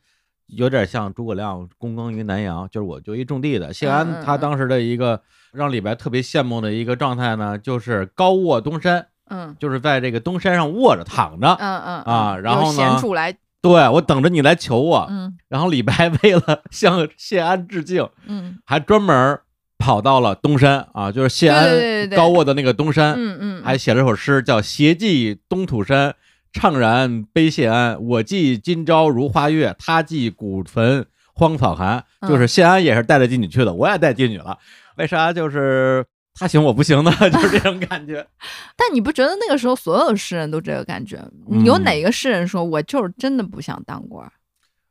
[0.47, 3.73] 有点像诸葛亮躬耕于南阳，就是我就一种地的。
[3.73, 5.21] 谢嗯安他当时的一个
[5.53, 11.57] 让李白特别羡慕的一个状态呢，就是高卧东山，嗯就是在这个东山上卧着躺着。
[11.59, 15.07] 嗯嗯啊然后呢来，对我等着你来求我。
[15.11, 19.39] 嗯然后李白为了 向谢安致敬，嗯还专门
[19.79, 26.11] 跑到了东山啊，就是谢安高卧的那个东山，嗯嗯，还写了首诗叫《斜寄东土山》，
[26.53, 28.03] 怅然悲谢安。
[28.03, 32.05] 我寄今朝如花月，他寄古坟荒草寒。
[32.21, 34.59] 嗯就是谢安也是带着妓女去的，我也带妓女了。
[34.97, 35.33] 为啥？
[35.33, 37.11] 就是他行我不行呢？
[37.31, 38.27] 就是这种感觉。
[38.77, 41.19] 但你不觉得那个时候所有诗人都这个感觉？
[41.51, 44.33] 嗯有哪个诗人说我就是真的不想当官儿？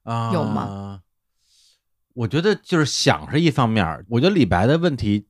[0.04, 1.02] 啊，有吗？
[2.14, 5.26] 我觉得就是想是一方面，我觉得李白的问题，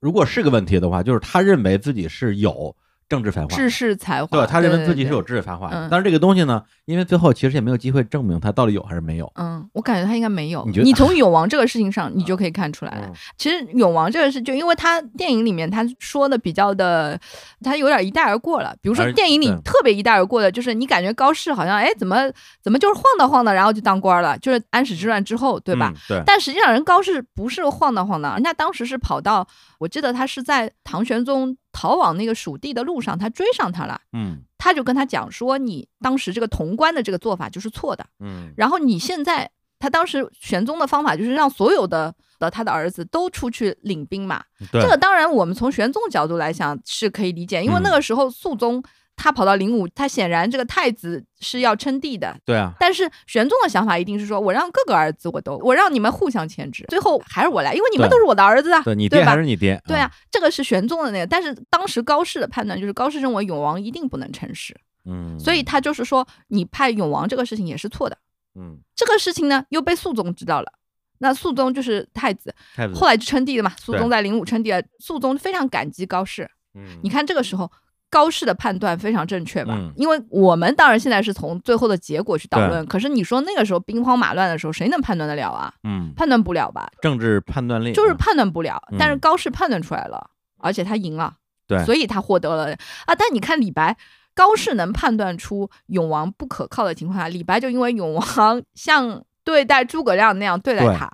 [0.00, 2.76] 如果是个问题的话，就是他认为自己是有
[3.08, 9.32] 政治才华，治世才华，对他认为自己是有知识才华但是这个东西呢，因为最后其实也没有机会证明他到底有还是没有。
[9.36, 10.64] 嗯，我感觉他应该没有。
[10.66, 17.18] 你觉得从永王这个事情上，你就可以看出来其实永王这个事，就因为他电影里面他说的比较的，
[17.62, 18.74] 他有点一带而过了。
[18.82, 22.30] 比如说电影里特别一带而过的，就是你感觉高适好像哎怎么
[22.62, 25.92] 怎么就是晃荡晃荡，然后就当官了，就是安史之乱之后，对吧？
[25.94, 26.00] 嗯？
[26.08, 26.22] 对。
[26.26, 29.46] 但实际上，人高适不是晃荡晃荡，人家当时是跑到，
[29.78, 34.42] 我记得他是在唐玄宗逃往那个蜀地的路上，他追上他了，嗯。
[34.58, 38.52] 他就跟他讲说，你当时这个潼关的这个做法就是错的，嗯。
[38.56, 48.82] 然后你现在，他当时玄宗的方法就是让所有的的他的儿子都出去领兵嘛，对，这个当然我们从玄宗角度来讲是可以理解，因为那嗯个时候肃宗
[49.18, 59.32] 他跑到灵武，他显然这个太子是要称帝的，对啊，但是玄宗的想法一定是说，我让各个儿子我都，我让你们互相牵制，最后还是我来，因为你们都是我的儿子啊，对你爹吧？
[59.32, 68.16] 还是你爹，对啊，这个是玄宗的那个，但是当时高适的判断就是高适认为永王一定不能称事，嗯，所以他就是说你派永王这个事情也是错的。
[68.54, 70.72] 嗯，这个事情呢又被肃宗知道了，
[71.18, 72.94] 那肃宗就是太子，太子。
[72.94, 76.48] 后来就称帝了嘛，肃宗在灵武称帝了，肃宗非常感激高适。
[76.74, 77.00] 嗯。
[77.02, 77.68] 你看这个时候。
[78.10, 79.74] 高适的判断非常正确吧？
[79.76, 85.72] 嗯因为我们当然现在是从最后的结果去导论，可是你说那个时候兵荒马乱的时候，谁能判断得了啊？
[85.84, 86.88] 嗯，判断不了吧？
[87.00, 88.82] 政治判断力就是判断不了。
[88.90, 91.34] 嗯但是高适判断出来了，而且他赢了，
[91.66, 92.72] 对所以他获得了
[93.06, 93.14] 啊。
[93.14, 93.96] 但你看李白。
[94.34, 101.10] 高适能判断出永王不可靠的情况下，李白就因为永王像对待诸葛亮那样对待他，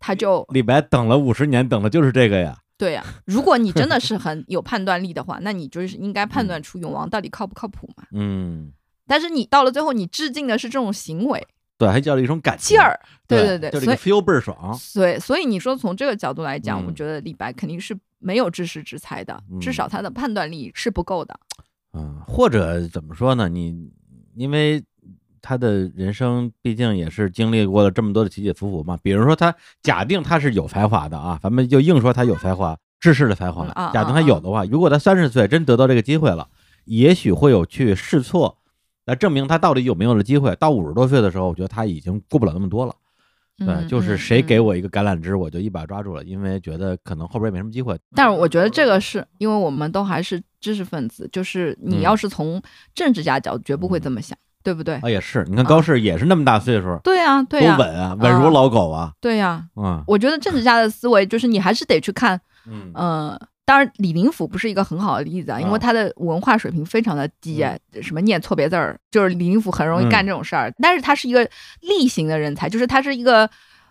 [0.00, 2.56] 他就李白等了五十年，等的就是这个呀。
[2.76, 8.04] 对呀、如果你真的是很有判断力的话，那你就是应该判断出永王到底靠不靠谱嘛。
[8.12, 8.72] 嗯，
[9.06, 11.46] 但是你到了最后，你致敬的是这种行为
[11.78, 14.74] 对，还叫了一种感情劲儿，对对对对，所以就这个 feel 倍儿爽。
[14.74, 21.38] 所以所以你说从这个角度来讲，嗯我觉得李白肯定是没有知识之才的，嗯至少他的判断力是不够的。
[21.92, 23.48] 嗯，或者怎么说呢？
[23.48, 23.88] 你
[24.34, 24.82] 因为
[25.46, 28.98] 他的人生毕竟也是经历过了这么多的起起伏伏嘛。
[29.02, 33.66] 比如说他假定他是有才华的啊，咱们就硬说他有才华，知识的才华。
[33.92, 36.48] 假定他有的话，如果他三十岁真得到这个机会了，
[36.86, 38.56] 也许会有去试错，
[39.04, 40.56] 来证明他到底有没有了机会。
[40.56, 42.94] 到五十多岁的时候，我觉得他已经顾不了那么多了。
[43.56, 47.96] 对，嗯就是谁给我一个橄榄枝，我就一把抓住了，因为觉得可能后边也没什么机会。
[48.16, 52.60] 但是我觉得这个是因为我们都还是知识分子，就是你嗯要是从
[52.96, 54.94] 政治家角度，绝不会这么想，对不对？
[54.96, 60.02] 啊，也是，你看高适也是那么大岁数，对呀、对多呀、稳啊，稳如老狗啊，对呀、嗯。
[60.06, 62.90] 我觉得政治家的思维就是你还是得去看，嗯。
[62.94, 70.72] 呃，当然李林甫不是一个很好的例子啊，因为啊他的文化水平非常的低啊，什么念错别字儿，就是李林甫很容易干这种事儿。
[70.82, 71.46] 但是他是一个
[71.80, 73.48] 力行的人才，就是他是一个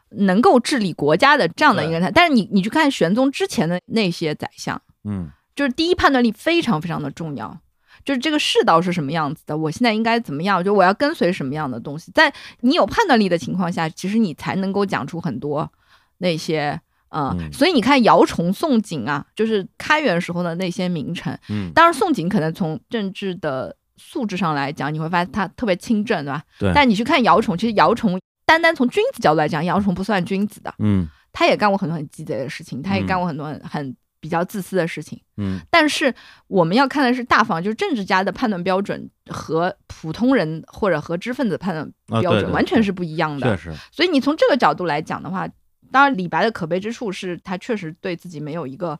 [0.10, 2.10] 能够治理国家的这样的一个人才。
[2.10, 5.30] 但是你你去看玄宗之前的那些宰相，嗯。
[5.56, 7.56] 就是第一判断力非常非常的重要。
[8.04, 10.64] 就是这个世道是什么样子的，我现在应该怎么样？
[10.64, 15.72] 就我要跟随什么样的东西，在你有判断力的情况下，其实你才能够讲出很多
[16.18, 21.38] 那些呃，嗯所以你看姚崇、宋璟啊，就是开元时候的那些名臣。
[21.50, 26.44] 嗯，当然，宋璟可能从政治的素质上来讲，你会发现他特别清正，对吧？
[26.60, 35.22] 对但你去看姚崇，其实姚崇单单从君子角度来讲，姚崇不算君子的，嗯他也干过很多很鸡贼的事情，他也嗯干过很多很很比较自私的事情。
[35.36, 36.14] 嗯但是
[36.48, 43.58] 我们要看的是大方，就是政治家的判断标准和普通人或者和知识分子判断标准完全是不一样的。
[43.58, 45.46] 确实，所以你从这个角度来讲的话，
[45.92, 48.98] 当然李白的可悲之处是他确实对自己没有一个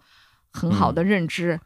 [0.52, 1.58] 很好的认知。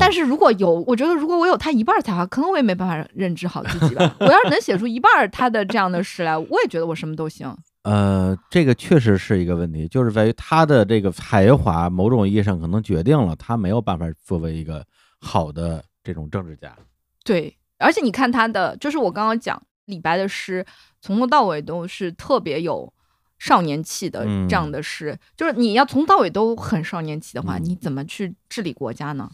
[0.00, 4.16] 但是如果有，我觉得如果我有他一半儿才华，可能我也没办法认知好自己吧。
[4.20, 7.56] 我要是能写出一半儿他的这样的诗来，我也觉得我什么都行。
[7.86, 14.84] 呃，这个确实是一个问题，就是在于他的这个才华，某种意义上可能决定了他没有办法作为一个
[15.20, 16.76] 好的这种政治家。
[17.22, 20.66] 对，而且你看他的，就是我刚刚讲李白的诗，
[21.00, 22.92] 从头到尾都是特别有
[23.38, 25.16] 少年气的嗯这样的诗。
[25.36, 29.30] 就是你要从头到尾都很少年气的话，嗯你怎么去治理国家呢？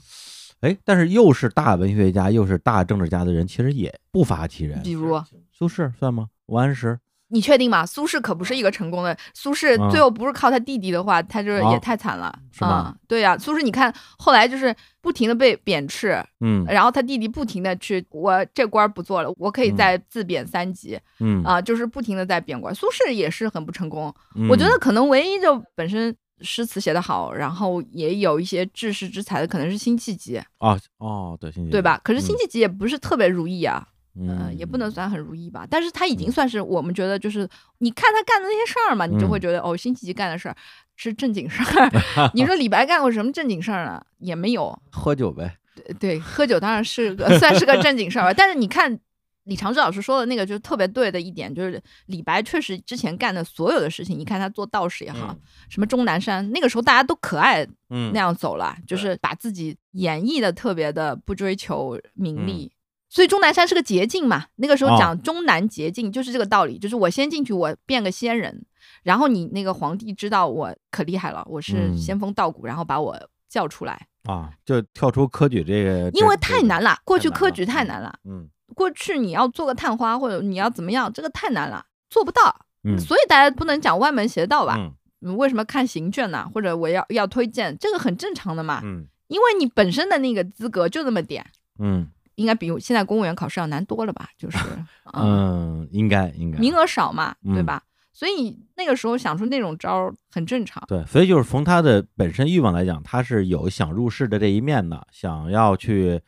[0.61, 4.83] 哎，但是又是大文学家又是大政治家的人，其实也不乏其人。
[4.83, 5.19] 比如，
[5.51, 6.29] 苏轼算吗？
[6.47, 6.99] 王安石？
[7.33, 7.85] 你确定吗？
[7.87, 12.99] 苏轼可不是一个成功的，苏轼嗯最后不是靠他弟弟的话，他就是也啊太惨了，是吗嗯？
[13.09, 22.75] 对呀、苏轼你看后来就是不停的被贬斥，嗯然后他弟弟不停的去，我这官儿不做了，我可以嗯再自贬三级嗯啊、就是不停的在贬官。
[22.75, 32.01] 苏轼也是很不成功，嗯我觉得可能唯一就本身诗词写得好，然后也有一些治世之才的，可能是辛弃疾，啊哦，对，辛弃疾对吧？
[32.03, 35.67] 可是嗯辛弃疾也不是特别如意啊，嗯、嗯也不能算很如意吧。
[35.69, 37.49] 但是他已经算是我们觉得就是，
[37.79, 40.57] 你看他干的那些事儿嘛，你就会嗯觉得、哦，辛弃疾干的事儿
[40.97, 41.91] 是正经事儿。
[42.35, 44.05] 你说李白干过什么正经事儿呢？
[44.19, 44.79] 也没有。
[44.91, 45.57] 喝酒呗。
[45.75, 48.99] 对对，喝酒当然是个 算是个正经事儿吧，但是你看。
[49.47, 55.37] 李长志老师说的那个就是特别对的一点，就是李白确实之前干的所有的事情，你看他做道士也好，
[55.69, 62.71] 什么终南山，那个时候大家都可爱嗯那样走了，就是把自己演绎的特别的不追求名利。
[63.13, 64.97] 所以终南山是个捷径嘛，那个时候哦。
[64.99, 68.65] 讲终南捷径就是这个道理，就是我先进去，我变个仙人，
[69.03, 71.99] 然后你那个皇帝知道我可厉害了，我是嗯。
[71.99, 73.15] 仙风道骨，然后把我
[73.51, 78.49] 叫出来，啊，就跳出科举这个，因为太难了，过去科举太难了，嗯。
[78.75, 84.77] 过去你要做个探花或者你要怎么样，这个太难了，做不到，嗯，所以大家不能讲歪门邪道吧？
[84.79, 84.95] 嗯。
[85.21, 86.51] 嗯为什么看行卷呢？
[86.55, 89.07] 或者我要要推荐，这个很正常的嘛，嗯。
[89.29, 91.45] 因为你本身的那个资格就那么点，
[91.79, 92.09] 嗯
[92.43, 94.29] 应该比现在公务员考试要难多了吧？
[94.37, 94.59] 就是，
[95.15, 97.81] 嗯，嗯，应该应该名额少嘛，对嗯吧？
[98.13, 100.83] 所以那个时候想出那种招儿很正常。
[100.89, 106.21] 对，所以就是从他的本身欲望来讲，他是有想入世的这一面的，想要去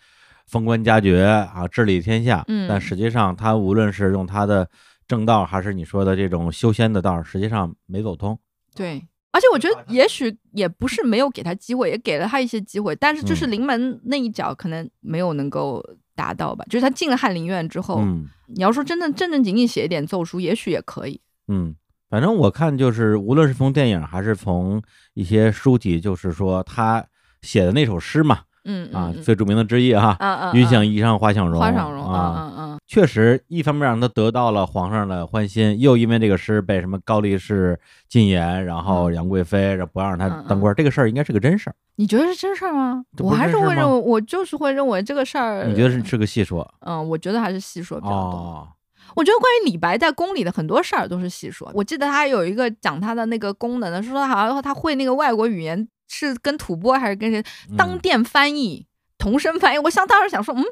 [0.46, 2.44] 封官加爵啊，治理天下。
[2.48, 4.68] 嗯但实际上他无论是用他的
[5.06, 8.38] 正道，还是你说的这种修仙的道，实际上没走通。
[8.74, 15.84] 对，而且我觉得也许也不是没有给他机会，也给了他一些机会，但是就是嗯临门那一脚可能没有能够
[16.14, 16.64] 达到吧。
[16.68, 21.20] 就是他进了翰林院之后，嗯你要说真正正正经经写一点奏书，也许也可以。
[21.48, 21.74] 嗯，
[22.10, 24.82] 反正我看就是，无论是从电影还是从
[25.14, 27.04] 一些书籍，就是说他
[27.42, 37.78] 写的那首诗嘛，嗯啊，嗯最著名的之一哈，嗯嗯，云想衣裳花想容，花想容，啊，嗯嗯确实，一方面让他得到了皇上的欢心，又因为这个诗被什么高力士
[38.08, 41.76] 禁言，然后杨贵妃然后不让他嗯当官，这个事儿应该是个真事儿。
[41.96, 43.04] 你觉得是真事儿吗？
[43.18, 45.64] 我还是会认为，我就是会认为这个事儿。
[45.64, 46.68] 你觉得是是个戏说？
[46.80, 48.18] 嗯，我觉得还是戏说比较多。
[48.18, 48.68] 哦，
[49.16, 51.70] 我觉得关于李白在宫里的很多事儿都是戏说。
[51.72, 57.42] 我记得他有一个讲他的那个功能的，说他好像他会那个外国语言，是跟吐蕃还是跟谁
[57.78, 58.84] 当殿翻译、
[59.16, 59.78] 同声翻译。
[59.78, 60.62] 我想当时想说，嗯，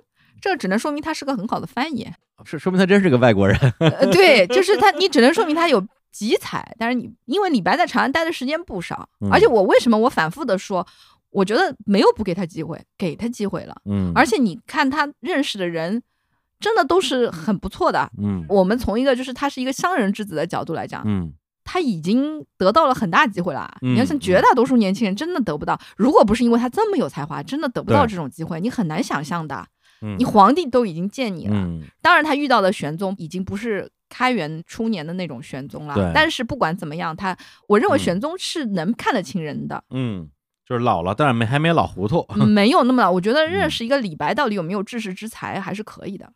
[0.42, 2.06] 这只能说明他是个很好的翻译。
[2.44, 3.56] 是说明他真是个外国人。
[3.78, 6.74] 呃，对，就 是他，你只能说明他有集采。
[6.76, 10.84] 但是你因为李白在长安待的时间不少，嗯而且我为什么我反复的说，
[11.30, 13.76] 我觉得没有不给他机会，给他机会了。
[13.84, 16.02] 嗯，而且你看他认识的人，
[16.58, 18.10] 真的都是很不错的。
[18.18, 21.32] 嗯我们从一个就是他是一个商人之子的角度来讲，嗯
[21.62, 23.72] 他已经得到了很大机会了。
[23.82, 29.64] 嗯你要像绝大多数年轻人真的得不到，如果不是因为他这么有才华，真的得不到这种机会，你很难想象的。
[30.02, 36.10] 嗯，你皇帝都已经见你了，嗯当然他遇到的玄宗已经不是开元初年的那种玄宗了对。
[36.14, 37.36] 但是不管怎么样，他
[37.68, 40.28] 我认为嗯玄宗是能看得清人的，嗯，
[40.66, 42.26] 就是老了，但是没还没老糊涂。
[42.46, 43.10] 没有那么老。
[43.10, 46.32] 我觉得嗯认识一个李白到底有没有治世之才还是可以的。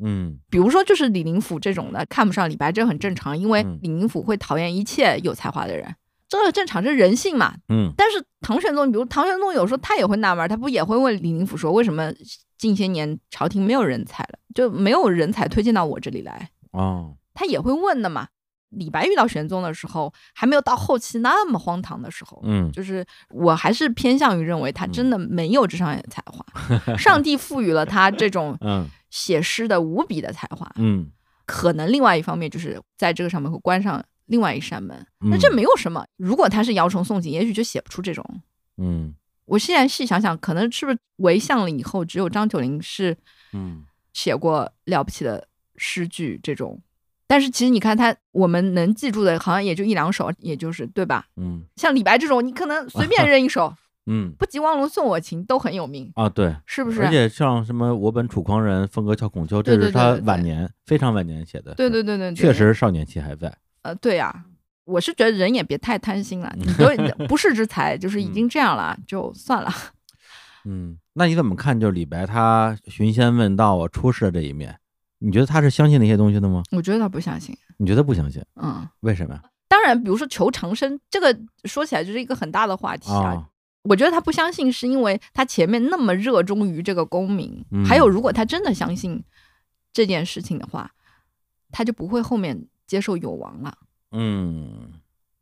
[0.00, 5.92] 嗯比如说，就是李林甫这种的，看不上李白，这很正常，因为嗯李林甫会讨厌一切有才华的人，
[6.28, 7.54] 这很正常，这是人性嘛。
[7.68, 12.12] 嗯但是唐玄宗，比如唐玄宗有时候他也会纳闷，他不也会问李林甫说，为什么
[12.58, 16.50] 近些年朝廷没有人才了，就没有人才推荐到我这里来？
[16.72, 18.28] 哦，他也会问的嘛。
[18.70, 26.44] 李白遇到玄宗的时候，还没有到后期那么荒唐的时候，嗯就是我还是偏向于认为他真的没有这上面的才华，
[26.98, 31.10] 上帝赋予了他这种嗯写诗的无比的才华，嗯
[31.46, 36.04] 可能另外一方面就是在这个上面会关上另外一扇门，那嗯这没有什么。
[36.18, 38.22] 如果他是姚崇宋璟，也许就写不出这种。
[38.76, 39.14] 嗯
[39.48, 43.16] 我现在细想想，可能是不是围相了以后，只有张九龄是
[43.52, 46.80] 嗯写过了不起的诗句这种。
[47.26, 51.26] 但是其实你看他，我们能记住的，好像也就一两首，也就是对吧？
[51.36, 53.74] 嗯像李白这种，你可能随便认一首，
[54.10, 56.56] 嗯不及汪伦送我情都很有名，啊，对。
[56.64, 57.02] 是不是？
[57.02, 61.74] 而且像什么“我本楚狂人，风格俏孔丘”，这是他晚年非常晚年写的。
[61.74, 63.54] 对对对对对，确实少年气还在。
[63.82, 64.44] 呃，对呀、
[64.88, 69.70] 我是觉得人也别太贪心了，你都不世之才，就 是已经这样了，就算了。
[70.64, 71.78] 嗯，那你怎么看？
[71.78, 74.78] 就是李白他寻仙问道啊，出世的这一面，
[75.18, 76.62] 你觉得他是相信那些东西的吗？
[76.72, 78.42] 我觉得他不相信，你觉得不相信？
[78.56, 78.88] 嗯。
[79.00, 79.42] 为什么呀？
[79.68, 83.34] 当然，比如说求长生，这个说起来就是一个很大的话题啊。
[83.34, 83.48] 啊，
[83.82, 89.22] 我觉得他不相信，是因为他前面那么热衷于这个功名，嗯还有如果他真的相信
[89.92, 90.90] 这件事情的话，
[91.70, 93.76] 他就不会后面接受有王了。
[94.12, 94.92] 嗯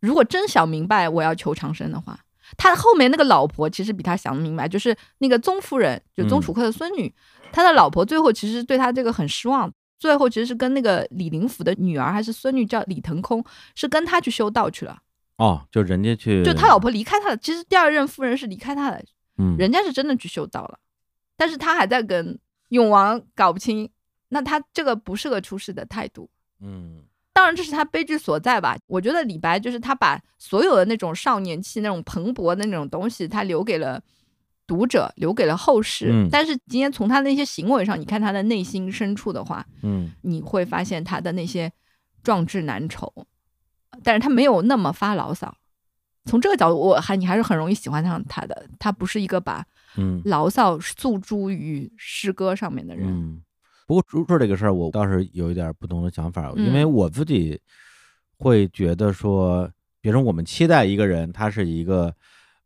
[0.01, 2.19] 如果真想明白我要求长生的话，
[2.57, 7.13] 他后面那个老婆其实比他想的明白，就是那个宗夫人，就宗楚客的孙女，
[7.53, 13.45] 他的老婆最后其实对他这个很失望，最后其实是跟那个李林甫的女儿还是孙女叫李腾空，
[13.75, 14.99] 是跟他去修道去了。
[15.39, 19.05] 哦，就人家去，就他老婆离开他了，其实第二任夫人是离开他的，
[19.39, 20.79] 嗯人家是真的去修道了，
[21.37, 22.39] 但是他还在跟
[22.69, 23.91] 永王搞不清，
[24.29, 26.31] 那他这个不是个出世的态度。
[26.61, 27.03] 嗯
[27.37, 28.75] 当然，这是他悲剧所在吧。
[28.87, 34.03] 我觉得李白就是他把所有的那种少年气、那种蓬勃的那种东西，他留给了
[34.67, 36.09] 读者，留给了后世。
[36.11, 41.71] 嗯但是今天从他那些行为上，你看他的内心深处的话，嗯你会发现他的那些
[42.23, 43.13] 壮志难酬，
[44.03, 45.55] 但是他没有那么发牢骚。
[46.25, 48.67] 从这个角度，我还你还是很容易喜欢上他的。
[48.79, 49.63] 他不是一个把
[49.99, 53.07] 嗯牢骚诉诸于诗歌上面的人。
[53.07, 53.43] 嗯。
[53.87, 57.59] 不过出事这个事儿，我倒是有一点不同的想法，嗯因为我自己
[58.37, 59.71] 会觉得说，
[60.01, 62.13] 比如说我们期待一个人，他是一个，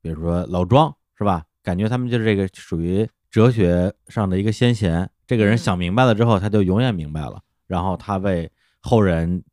[0.01, 1.45] 比如说老庄，是吧？
[1.63, 8.51] 感觉他们就是这个属于哲学上的一个先贤，这个人嗯想明白了之后，他就永远明白了，然后他为
[8.81, 9.45] 后人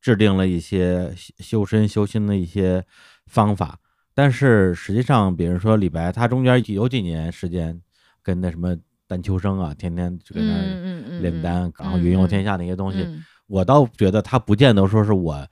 [0.00, 2.84] 制定了一些修修身修心的一些
[3.26, 3.78] 方法。
[4.14, 7.82] 但是实际上，比如说李白，他中间有几年时间
[8.22, 8.76] 跟那什么
[9.06, 13.24] 丹秋生啊，天天就跟那炼丹，然后嗯云游天下那些东西，嗯。
[13.46, 15.46] 我倒觉得他不见得说是我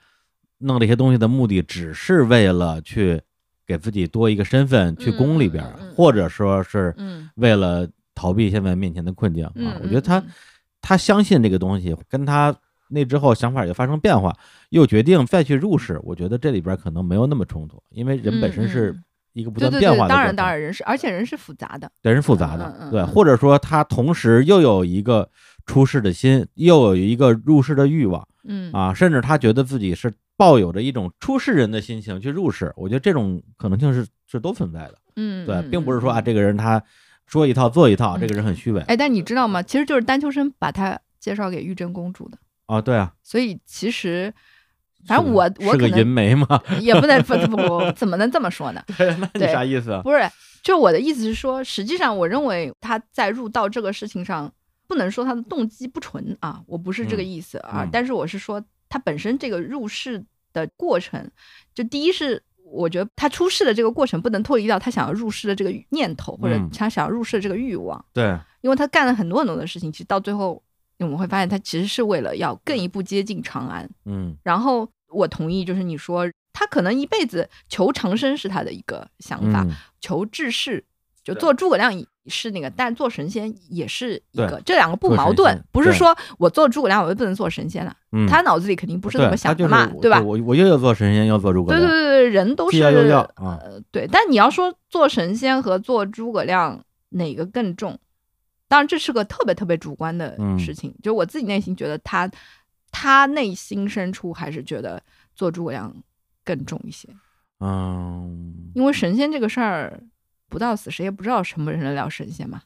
[0.58, 3.20] 弄这些东西的目的，只是为了去
[3.66, 7.30] 给自己多一个身份去宫里边或者说是嗯。
[7.36, 9.52] 为了逃避现在面前的困境啊。
[9.54, 10.26] 嗯，我觉得他嗯
[10.80, 12.54] 他相信这个东西，跟他
[12.88, 14.36] 那之后想法也发生变化，
[14.70, 20.14] 又决定再去入世，我觉得这里边可能没有那么冲突，因为人本身是嗯一个不对对对，断变化的。
[20.14, 21.90] 当然当然人是，而且人是复杂的。
[22.02, 25.28] 人是复杂的，对，或者说他同时又有一个
[25.66, 36.82] 出世的心，又有一个入世的欲望嗯啊，甚至他觉得自己是抱有着一种出世人的心情去入世，我觉得这种可能性是是都存在的，嗯，对，嗯并不是说啊嗯这个人他
[37.26, 39.62] 说一套做一套，嗯这个人很虚伪哎，但你知道吗？
[39.62, 44.32] 其实就是丹丘生把他介绍给玉真公主的，啊，对啊，所以其实，
[45.06, 46.46] 反正我我是个银媒嘛，
[46.80, 48.82] 也不能不不不，怎么能这么说呢？
[48.98, 50.02] 对，那你啥意思啊？
[50.02, 50.18] 不是，
[50.62, 54.52] 就我的意思是说，实际上我认为他在入道这个事情上，
[54.86, 61.30] 不能说他的动机不纯啊，我不是这个嗯意思啊，嗯但是我是说他本身这个入世的过程，
[61.74, 62.42] 就第一是。
[62.66, 70.60] 我觉得他出世的这个过程不能脱离掉他想要入世的这个念头，或者嗯他想要入世的这个欲望，对，因为他干了很多很多的事情，其实到最后
[70.98, 73.88] 我们会发现，他其实是为了要更一步接近长安。
[74.04, 79.70] 嗯然后我同意，就是你说他可能一辈子求长生是他的一个想法，嗯
[80.00, 80.84] 求治世
[81.22, 81.92] 就做诸葛亮
[82.26, 90.20] 是那个，但做神仙也是一个，这两个不矛盾不是说我做诸葛亮我就不能做神仙了，嗯，他脑子里肯定不是这么想的嘛，我对吧？
[90.22, 97.98] 我我又要做神仙，要做诸葛亮，对对对对，人都是既要要啊，呃，对，但你要说做神仙和做诸葛亮哪个更重？
[98.68, 100.58] 当然这是个特别特别主观的嗯。
[100.58, 102.30] 事情，就我自己内心觉得他
[102.90, 105.02] 他内心深处还是觉得
[105.34, 105.94] 做诸葛亮
[106.44, 107.08] 更重一些，
[107.60, 110.02] 嗯，因为神仙这个事儿
[110.48, 112.62] 不到死谁也不知道什么人得了神仙嘛，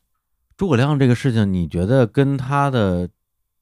[0.56, 3.08] 诸葛亮这个事情，你觉得跟他的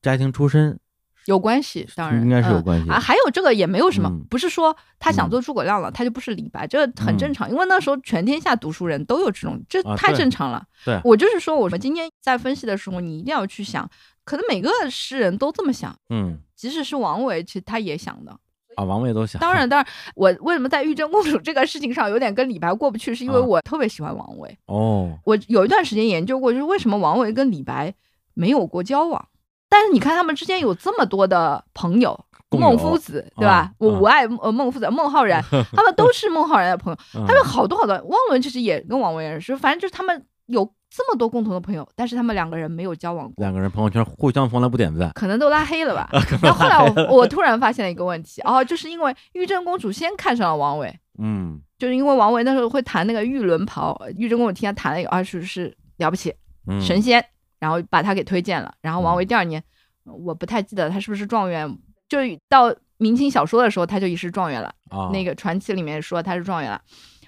[0.03, 0.78] 家庭出身
[1.27, 10.64] 有关系，当然应该是有嗯关系啊，还有这个也没有什么，嗯不是说他想嗯做诸葛亮了，他就不是李白，这个很正嗯常，因为那时候全天下读书人都有这种，这太正常了。
[10.85, 13.89] 对我就是说，我们今天在分析的时候，你一定要去想，
[14.24, 18.35] 可能每个诗人都这么想，嗯即使是王维，其实他也想的。
[18.77, 24.59] 啊，王维都想，当然，当然，我为什么在玉真公主这个事情上有点跟李白过不去，是因为啊我特别喜欢王维。
[24.66, 27.95] 哦，我有一段时间研究过，就是为什么王维跟李白
[28.35, 29.29] 没有过交往。
[29.69, 32.19] 但是你看他们之间有这么多的朋友，
[32.51, 35.43] 孟夫子对吧我我爱呃孟夫子、孟浩然，
[35.75, 36.99] 他们都是孟浩然的朋友。
[37.12, 46.09] 他他们好多好多，汪伦其实也跟王维认识，反正就是他们有这么多共同的朋友，但是他们两个人没有交往过，两个人朋友圈互相从来不点赞，可能都拉黑了吧。
[46.41, 56.33] 然后后来我我突然发现了一个问题，哦，就是因为玉贞公主先看上了王维，嗯就是因为王维那时候会弹那个玉轮袍，玉贞公主听他弹了一个，啊是是了不起，
[56.69, 57.23] 嗯，神仙，
[57.59, 58.74] 然后把他给推荐了。
[58.80, 59.62] 然后王维第二年，
[60.04, 61.66] 我不太记得他是不是状元，
[62.09, 64.72] 就到明清小说的时候他就已是状元了。
[64.90, 66.80] 啊，那个传奇里面说他是状元了。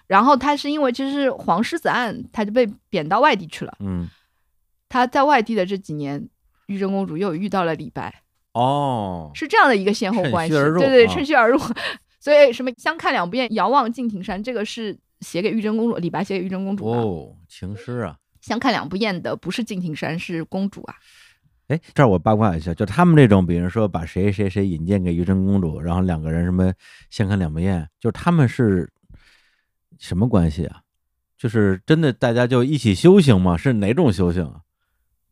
[0.07, 3.77] 然后他是因为其实是皇狮子案，他就被贬到外地去了。
[3.81, 4.09] 嗯
[4.91, 6.27] 他在外地的这几年，
[6.67, 8.23] 玉真公主又遇到了李白，
[8.55, 10.55] 哦，是这样的一个先后关系。
[10.55, 11.61] 对对，啊趁虚而入。
[12.19, 16.99] 所以什么相看两不厌，遥望敬亭山，这个是写给玉真公主，李白写给玉真公主的。
[16.99, 18.17] 哦，情诗啊。
[18.49, 20.95] 相看两不厌的不是敬亭山，是公主啊。
[21.69, 26.73] 哎，这儿我八卦一下，就他们这种，比如说把谁谁谁引荐给于真公主，然后两个人什么
[27.11, 28.91] 相看两不厌，就是他们是
[29.99, 30.81] 什么关系啊？
[31.37, 33.55] 就是真的大家就一起修行吗？
[33.57, 34.61] 是哪种修行啊？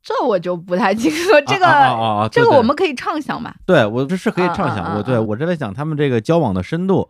[0.03, 3.53] 这我就不太清楚，这个、这个我们可以畅想嘛。
[3.67, 7.09] 对我这是可以畅想，我对啊我正在想他们这个交往的深度，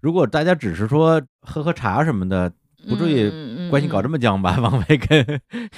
[0.00, 2.52] 如果大家只是说喝喝茶什么的，
[2.88, 3.28] 不至于
[3.68, 4.56] 嗯关系搞这么么僵吧？
[4.62, 5.24] 王维跟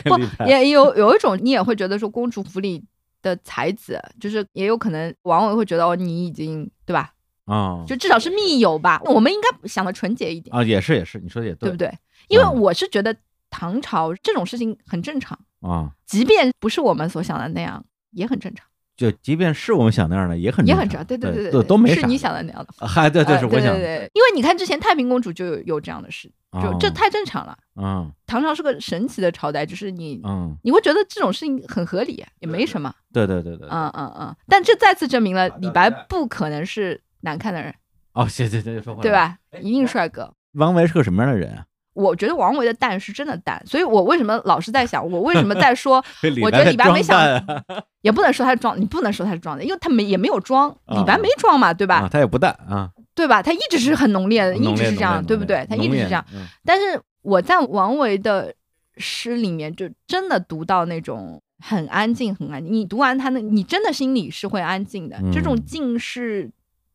[0.04, 2.84] 不也有有一种，你也会觉得说公主府里
[3.22, 7.12] 的才子，就是也有可能王维会觉得哦，你已经对吧？
[7.46, 9.00] 啊就至少是密友吧。
[9.04, 11.92] 我们应该想的纯洁一点，啊也是也是，你说的也对对不对？
[12.28, 13.16] 因为嗯我是觉得
[13.48, 18.66] 唐朝这种事情很正常，啊，即便不是我们所想的那样，也很正常，
[18.98, 21.06] 就即便是我们想那样的，也很正常也很正常。
[21.06, 22.68] 对对对对，都没啥是你想的那样的。
[22.84, 26.28] 啊嗨，对对呃是我想的，对对，因为你看之前太平公主就有有这样的事，
[26.60, 27.56] 就这哦太正常了。
[27.80, 32.92] 嗯唐朝是个神奇的朝代，就是你嗯，你会觉得这种事情很合理，也没什么。
[33.12, 37.72] 对对对对，对嗯嗯嗯，但这再次证明了李白不可能是难看的人，
[38.14, 39.12] 哦，行行行，说回来对？
[39.12, 39.38] 吧？
[39.62, 40.34] 一定帅哥。
[40.54, 41.64] 王维是个什么样的人啊？
[41.98, 45.96] 我觉得王维的淡是真的淡，所以我为什么老是在想， 我为什么在说，
[46.42, 47.18] 我觉得李白没想
[48.02, 51.96] 也不能说他是装，你不能说他是装的，因为他没也没有装，李白啊没装嘛，对吧？
[51.96, 53.42] 啊，他也不淡啊，对吧？
[53.42, 55.66] 他一直是很浓烈的，一直是这样，对不对？
[55.68, 58.54] 他一直是这样。，嗯但是我在王维的
[58.96, 62.72] 诗里面，就真的读到那种很安静、很安静。
[62.72, 65.16] 你读完他那，你真的心里是会安静的。
[65.32, 66.48] 这种嗯静是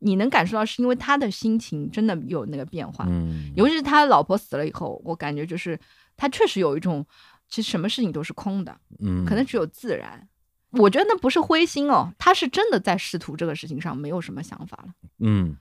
[0.03, 3.05] 你能感受到，是因为他的心情真的有那个变化。
[3.07, 5.79] 嗯，尤其是他老婆死了以后，我感觉就是
[6.15, 7.05] 他确实有一种，
[7.47, 10.27] 其实什么事情都是空的，嗯，可能只有自然。
[10.71, 14.93] 我觉得那不是灰心哦，他是真的在仕途这个事情上没有什么想法了。
[15.19, 15.55] 嗯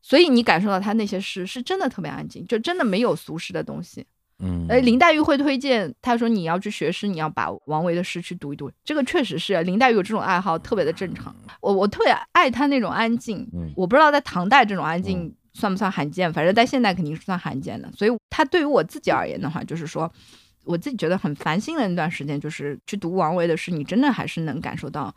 [0.00, 4.06] 所以你感受到他那些诗是真的特别安静，就真的没有俗世的东西。
[4.40, 8.70] 嗯，哎，林黛玉会推荐，她说你要去学诗，你要把王维的诗去读一读。
[8.84, 11.34] 这个确实是林黛玉有这种爱好，特别的正常。
[11.60, 17.90] 我我特别爱她那种安静，嗯我不知道在唐代这种安静算不算罕见，反正在现代肯定是算罕见的。
[17.92, 20.10] 所以她对于我自己而言的话，就是说
[20.64, 25.12] 我自己觉得很烦心的那段时间，就是去读王维的诗，你真的还是能感受到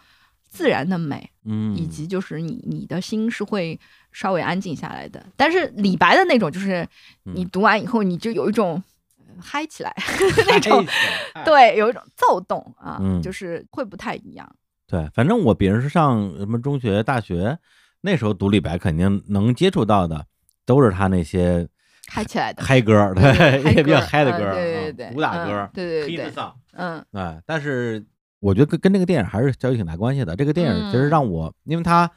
[0.50, 3.80] 自然的美，嗯以及就是你你的心是会
[4.12, 5.24] 稍微安静下来的。
[5.38, 6.88] 但是李白的那种，就是
[7.24, 8.91] 你嗯读完以后，你就有一种呃
[9.40, 9.94] 嗨起来
[10.48, 10.86] 那种
[11.46, 14.50] 对，有一种躁动啊，嗯就是会不太一样。
[14.88, 17.58] 对，反正我，比如是上什么中学、大学，
[18.02, 20.26] 那时候读李白，肯定能接触到的
[20.66, 21.68] 都是他那些
[22.08, 26.32] 嗨起来的嗨歌儿，对 也比较嗨的歌对对对，武打歌对对对
[26.74, 28.06] 嗯哎，但是
[28.40, 30.36] 我觉得跟跟这个电影还是有挺大关系的。
[30.36, 32.10] 这个电影其实嗯让我，因为他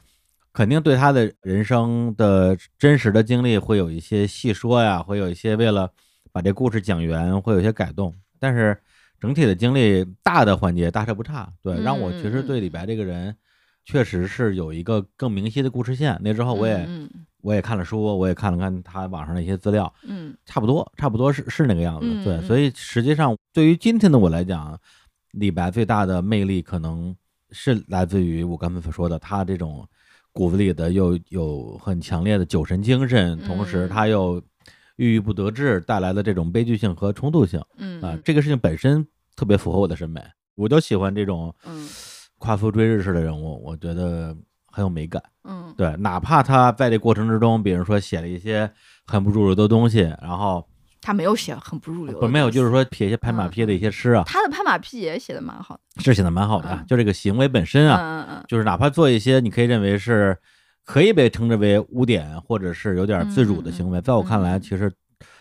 [0.51, 5.89] 肯定对他的人生的真实的经历会有一些细说呀，会有一些为了
[6.35, 8.77] 把这故事讲圆，会有些改动，但是
[9.21, 11.49] 整体的经历大的环节大差不差。
[11.63, 13.33] 对，让我其实对李白这个人。
[13.87, 16.19] 确实是有一个更明晰的故事线。
[16.23, 17.07] 那之后我也、嗯
[17.41, 22.23] 我也看了书，我也看了看他网上的一些资料，嗯差不多，差不多是是那个样子。
[22.23, 24.75] 对，所以实际上对于今天的我来讲，
[25.33, 27.15] 李白最大的魅力可能
[27.51, 29.87] 是来自于我刚才所说的，他这种
[30.33, 34.41] 骨子里的又有很强烈的酒神精神，同时嗯他又
[34.97, 40.21] 郁郁不得志带来的这种悲剧性和冲突性嗯啊，这个事情本身特别符合我的审美，
[40.55, 41.87] 我就喜欢这种嗯
[42.37, 44.35] 夸父追日式的人物，我觉得
[44.67, 45.21] 很有美感。
[45.43, 48.69] 嗯对，哪怕他在这过程之中，比如说写了一些
[49.05, 50.65] 很不入流的东西，然后
[51.01, 56.01] 他没有写很不入流的不没有，就是说写一些拍马屁的一些诗啊，他的拍马屁也写的蛮好的。
[56.01, 56.79] 是写的蛮好的啊。
[56.81, 60.37] 嗯就这个行为本身啊，嗯嗯就是哪怕做一些你可以认为是
[60.85, 64.91] 可以被称之为污点或者是有点自辱的行为，在我看来，嗯其实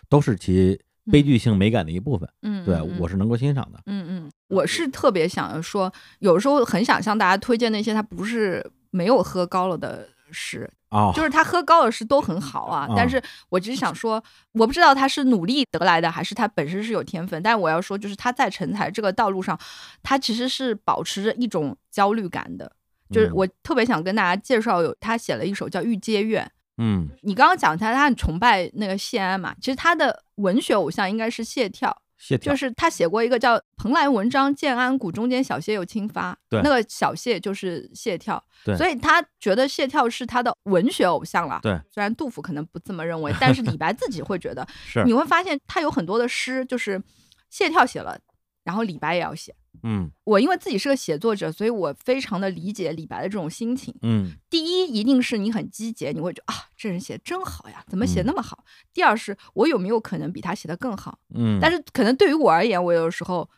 [0.08, 0.80] 都是其
[1.12, 2.26] 悲剧性美感的一部分。
[2.42, 3.78] 嗯，对嗯我是能够欣赏的。
[3.86, 12.86] 嗯嗯，我是特别想说，有时候很想向大家推荐那些他不是没有喝高了的诗，哦，就是他喝高了诗都很好啊。
[12.88, 14.22] 哦但是我只是想说，
[14.52, 17.42] 我不知道他是努力得来的，还是他本身是有天分。
[17.42, 19.58] 但是我要说，就是他在成才这个道路上，
[20.02, 22.72] 他其实是保持着一种焦虑感的。
[23.10, 26.44] 就是嗯我特别想跟大家介绍，有他写了一首叫《御阶怨》。
[26.78, 31.92] 嗯你刚刚讲他，他很崇拜那个谢安嘛，其实他的文学偶像应该是谢眺。
[32.16, 41.60] 谢眺就是他写过一个叫《蓬莱文章建安骨，中间小谢又清发》，对那个小谢就是谢眺，对所以他觉得谢眺是他的文学偶像了。
[41.62, 47.02] 对，虽然杜甫可能不这么认为， 但是李白自己会觉得，是你会发现他有很多的诗就是
[47.50, 48.18] 谢眺写了，
[48.62, 49.54] 然后李白也要写。
[49.82, 53.94] 嗯我因为自己是个写作者，所以我非常的理解李白的这种心情。
[54.02, 58.64] 嗯第一，一定是你很积极，你会觉得啊，这人写得真好呀，怎么写嗯那么好？
[58.92, 61.18] 第二是，我有没有可能比他写得更好？
[61.34, 63.48] 嗯，但是可能对于我而言，我有时候，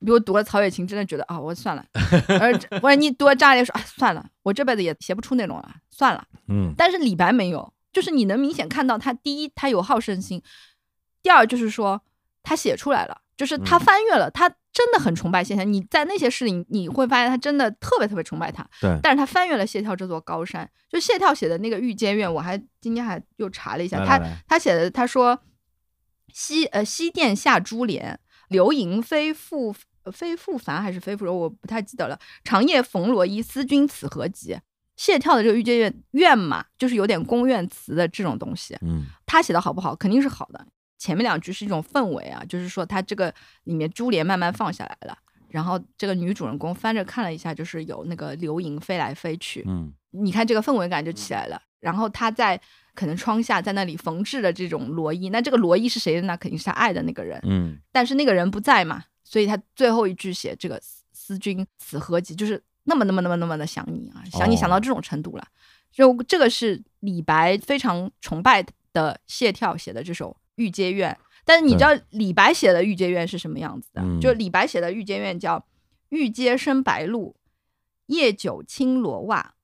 [0.00, 1.84] 比如读了曹雪芹，真的觉得啊，我算了，
[2.40, 6.24] 而或者你读了张爱玲说啊，算了，我这辈子也写不出那种了，算了。
[6.48, 10.40] 嗯但是李白没有，就是你能明显看到他，第一，他有好胜心；
[11.22, 12.02] 第二，就是说
[12.42, 15.64] 他写出来了，就是他嗯翻阅了，他真的很崇拜谢眺。
[15.64, 18.62] 你在那些事里，你会发现他真的特别特别崇拜他。
[18.78, 25.38] 对，但是他翻越了谢眺这座高山，就谢眺写的那个《御阶怨》，我还今天还又查了一下，他来来来他写的，他说
[26.34, 32.18] 西呃西殿下珠帘，流萤飞复呃非复繁还是飞复柔，我不太记得了。
[32.44, 34.58] 长夜逢罗衣，思君此何极？
[34.96, 38.76] 谢眺的这个《御阶怨》怨嘛，就是有点宫怨词的这种东西。
[38.82, 40.66] 嗯他写的好不好，肯定是好的。
[40.98, 43.32] 前面两句是一种氛围啊，就是说他这个
[43.64, 45.16] 里面珠帘慢慢放下来了，
[45.48, 51.60] 然后这个女主人公翻着看了一下，就是有那个流萤飞来飞去，嗯你看这个氛围感就起来了。
[51.78, 52.60] 然后他在
[52.94, 56.36] 可能窗下在那里缝制的这种罗衣，那这个罗衣是谁的呢？
[56.36, 65.46] 肯定是他爱的那个人，嗯但是那个人不在嘛，所以他最后一句写这个思思君此何极，就是那么那么那么那么的想你啊，想你想到这种程度了。
[65.92, 74.02] 就这个是李白非常崇拜的谢眺写的这首《玉阶院》，但是你知道李白写的《御阶院》是什么样子的？
[74.02, 75.64] 嗯就李白写的《御阶院》叫
[76.10, 77.36] “玉阶生白露，
[78.06, 79.54] 夜久青罗袜，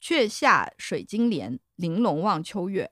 [0.00, 2.90] 却下水晶帘，玲珑望秋月”。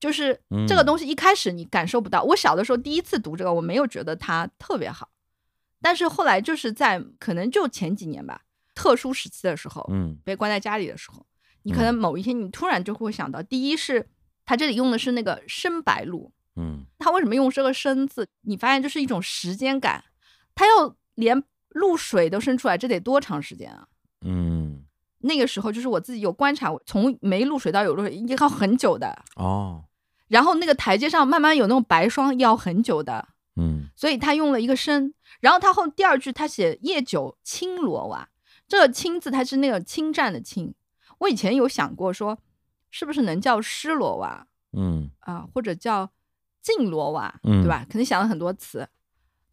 [0.00, 0.38] 就是
[0.68, 2.22] 这个嗯东西一开始你感受不到。
[2.22, 5.10] 我小的时候第一次读这个，我没有觉得它特别好，
[5.80, 8.42] 但是后来就是在可能就前几年吧，
[8.74, 11.24] 特殊时期的时候，嗯被关在家里的时候，
[11.62, 14.06] 你可能某一天你突然就会想到，第一是
[14.44, 18.28] 它这里用的是那个生白露，嗯他为什么用这个生字？
[18.42, 20.04] 你发现就是一种时间感，
[20.54, 23.88] 他要连露水都生出来，这得多长时间啊？
[24.20, 24.84] 嗯，
[25.18, 29.84] 那个时候就是我自己有观察，从没露水到有露水要很久的，哦，
[30.28, 35.12] 然后那个台阶上慢慢有那种白霜要很久的，嗯所以他用了一个生。
[35.40, 38.30] 然后他后第二句他写夜久青罗袜，
[38.66, 40.74] 这个青字它是那个侵占的侵。
[41.18, 42.38] 我以前有想过说，
[42.90, 46.10] 是不是能叫湿罗袜嗯啊，或者叫
[46.64, 47.84] 净罗袜，嗯对吧？
[47.90, 48.88] 肯定想了很多词，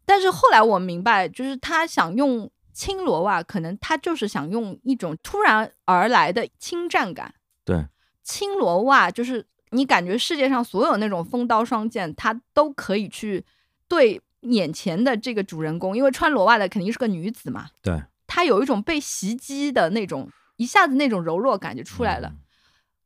[0.06, 7.34] 但是后来我明白，就是他想用青罗袜，可能他就是想用一种突然而来的侵占感。
[7.66, 7.86] 对，
[8.22, 13.44] 青罗袜就是你感觉世界上所有那种风刀霜剑，他都可以去
[13.86, 22.28] 对眼前的这个主人公，因为穿罗袜的肯定是个女子嘛，对，她有一种被袭击的那种，一下子那种柔弱感就出来了。
[22.28, 22.38] 嗯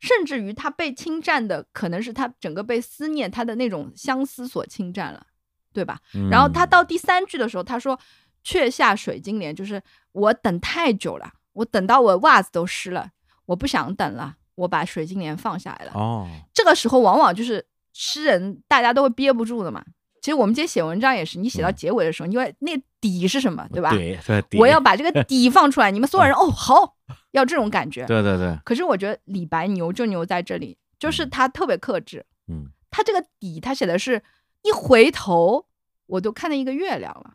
[0.00, 5.26] 甚至于他被侵占的，可能是他整个被思念，他的那种相思所侵占了，
[5.72, 6.00] 对吧？
[6.14, 7.98] 嗯然后他到第三句的时候，他说
[8.44, 9.82] “却下水晶帘”，就是
[10.12, 13.10] 我等太久了，我等到我袜子都湿了，
[13.46, 15.92] 我不想等了，我把水晶帘放下来了。
[15.94, 19.84] 哦，这个时候往往就是诗人大家都会憋不住的嘛。
[20.26, 23.90] 其实我们今天写文章也是，你写到结尾的时候，因为那底是什么，对吧？
[23.90, 24.18] 对
[24.58, 26.96] 我要把这个底放出来，你们所有人哦好，
[27.30, 28.04] 要这种感觉。
[28.06, 34.20] 对对对，可是我觉得李白牛就牛在这里，就是他特别克制，嗯他这个底他写的是
[34.62, 35.66] 一回头
[36.06, 37.34] 我都看见一个月亮了，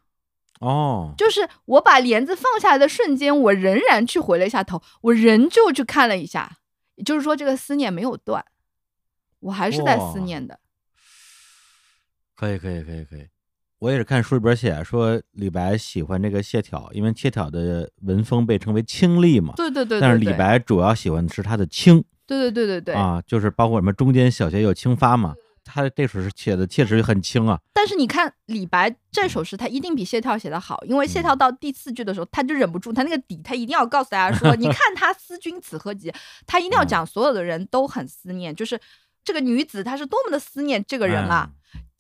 [0.60, 6.58] 哦，就是我把帘子放下来的瞬间，我仍然去回了一下头，我仍旧去看了一下，
[6.96, 8.44] 也就是说这个思念没有断，
[9.40, 10.60] 我还是在思念的。
[12.42, 13.28] 可以可以可以可以。
[13.78, 19.54] 我也是看书里边写说，李白喜欢这个谢朓，因为谢朓的文风被称为清丽嘛。
[19.56, 22.96] 对对对对但是李白主要喜欢的是他的清对对对对对。
[22.96, 27.60] 啊，就是包括什么中间小节有清发嘛，他这首诗写的确实很清啊。
[27.74, 36.12] 但是你看李白这首诗，他一定比谢朓写的好，因为谢嗯朓到第四句的时候，他就忍不住，他那个底，他一定要告诉大家说，你看他思君此何急，
[36.48, 38.80] 他一定要讲所有的人都很思念，就是
[39.24, 41.52] 这个女子她是多么的思念这个人啊。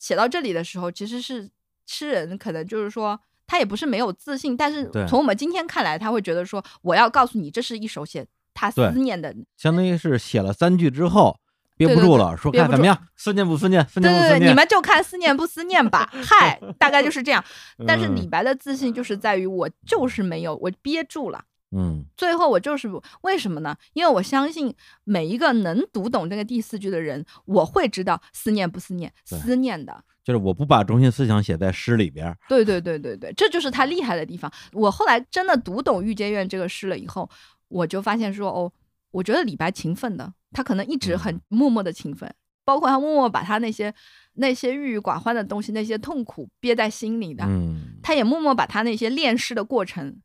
[0.01, 1.49] 写到这里的时候，其实是
[1.85, 3.21] 诗人可能就是说。
[3.47, 11.37] 他也不是没有自信，但是从我们今天看来，他会觉得说，我要告诉你，这是一首写他思念的，相当于是写了三句之后
[11.75, 14.47] 憋不住了，说看怎么样，思念不思念，思对对对？
[14.47, 16.09] 你们就看思念不思念吧。
[16.23, 17.43] 嗨，大概就是这样。
[17.85, 21.43] 但是嗯李白的自信就是在于我就是没有，我憋住了。
[21.73, 22.89] 嗯最后我就是
[23.21, 23.75] 为什么呢？
[23.93, 30.03] 因为我相信每一个能读懂这个第四句的人，我会知道思念不思念，思念的。
[30.23, 32.37] 就是我不把中心思想写在诗里边。
[32.47, 34.51] 对对对对对，这就是他厉害的地方。
[34.73, 37.27] 我后来真的读懂《御阶院》这个诗了以后，
[37.69, 38.71] 我就发现说，哦，
[39.11, 42.31] 我觉得李白勤奋的，他可能一直很嗯默默的勤奋，
[42.63, 43.91] 包括他默默把他那些
[44.33, 50.21] 那些郁郁寡欢的东西，那些痛苦憋在心里的，嗯，他也默默把他那些练诗的过程。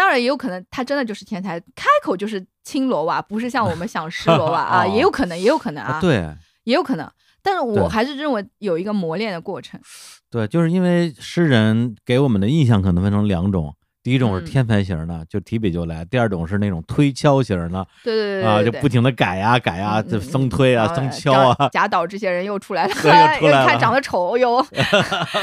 [0.00, 6.26] 当然也有可能，他真的就是天才，开口就是青罗袜，不是像我们想湿罗袜啊，哦也有可能，也有可能啊，对
[6.64, 7.06] 也有可能。
[7.42, 9.78] 但是我还是认为有一个磨练的过程。
[10.30, 24.64] 对，就是因为诗人给我们的印象可能分成两种，第一种是嗯天才型的，就提笔就来；第二种是那种推敲型的对对对啊，就不停的改呀改呀，就嗯嗯生推啊、然后生敲啊，贾岛这些人又出来了，对又出 来了看长得丑又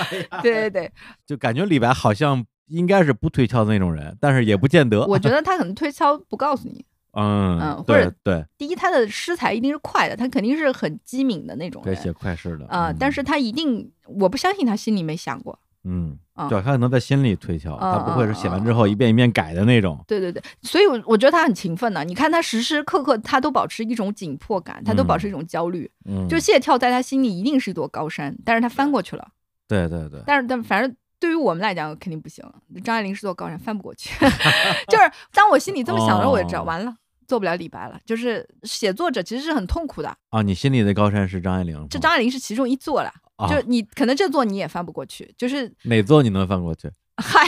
[0.42, 0.92] 对对对，
[1.28, 5.06] 就感觉李白好像应该是不推敲的那种人，但是也不见得。
[5.06, 6.86] 我觉得他可能推敲不告诉你。
[7.14, 15.58] 嗯嗯或对者对，第一，他的诗才一定是快的，他肯定是很机敏的那种可以写快诗的啊、嗯但是他一定，我不相信他心里没想过。
[15.84, 19.98] 嗯，啊对，他可能在心里推敲，他不会是写完之后一遍一遍改的那种。
[20.06, 22.04] 对对对，所以我我觉得他很勤奋的。
[22.04, 25.90] 你看他时时刻刻他都保持一种紧迫感，他都保持一种焦虑。
[26.06, 29.28] 嗯，就谢跳在他心里一定是一座高山，但是他翻过去了。
[29.68, 32.44] 对对对，但是但反正对于我们来讲肯定不行，
[32.84, 34.10] 张爱玲是座高山，翻不过去。
[34.90, 36.96] 就是当我心里这么想的时候，我就知道哦完了，
[37.28, 38.00] 做不了李白了。
[38.06, 43.12] 就是写作者其实是很痛苦的，啊，你心里的高山是张爱玲，这张爱玲是其中一座了。
[43.38, 46.92] 啊就你可能这座你也翻不过去，就是 哪座你能翻过去？
[47.18, 47.40] 嗨，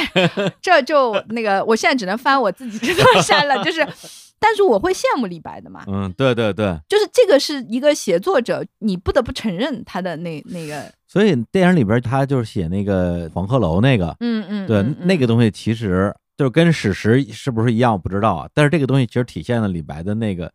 [0.62, 3.64] 这就那个，我现在只能翻我自己这座山了。
[3.64, 3.88] 就是，
[4.40, 18.48] 但是我会羡慕李白的嘛，嗯，对对对，就是这个是一个写作者，你不得不承认他的那那个，所以电影里边他就是写那个黄鹤楼那个，嗯嗯，对，嗯那个东西其实就是跟史实是不是一样，我不知道啊。
[18.54, 20.54] 但是这个东西其实体现了李白的那个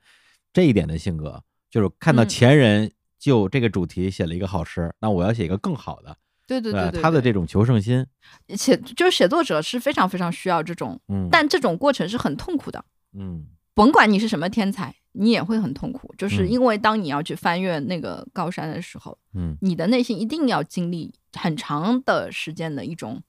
[0.52, 2.88] 这一点的性格，就是看到嗯前人
[3.18, 8.06] 就这个主题写了一个好诗，那我要写一个更好的，对对对对，对他的这种求胜心，
[8.50, 12.84] 写就是写作者是非常非常需要这种，嗯，但这种过程是很痛苦的。
[13.18, 23.22] 嗯甭管你是什么天才，你也会很痛苦，就是嗯因为当你要去翻越那个高山的时候，嗯你的内心一定要经历很长的时间的一种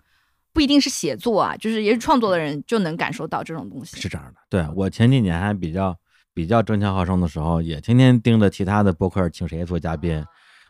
[0.53, 3.99] 不一定是写作啊，就是也是创作的人就能感受到这种东西。
[3.99, 4.39] 是这样的。
[4.49, 5.95] 对我前几年还比较
[6.33, 10.23] 比较争强好胜的时候，也天天盯着其他的博客请谁做嘉宾，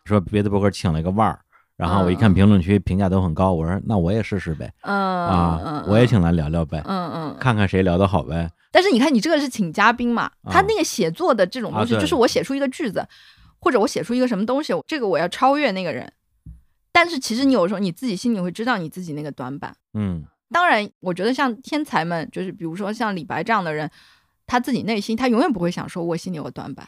[0.05, 1.39] 说别的博客请了一个腕儿，
[1.75, 8.49] 然后我一看嗯评论区评价都很高，我说那我也试试呗，嗯啊嗯，，我也请来聊聊呗，嗯嗯，看看谁聊得好呗。
[8.75, 13.07] 但是你看，你这个是请嘉宾嘛，他啊那个写作的这种东西，就是我写出一个句子，
[13.57, 16.11] 或者我写出一个什么东西，这个我要超越那个人。
[16.91, 19.73] 但是其实你有时候你自己心里会知道你自己那个短板。
[19.93, 20.25] 嗯。
[20.51, 23.89] 当然，我觉得像天才们，就是比如说像李白这样的人，
[24.45, 26.85] 他自己内心他永远不会想说我心里有个短板，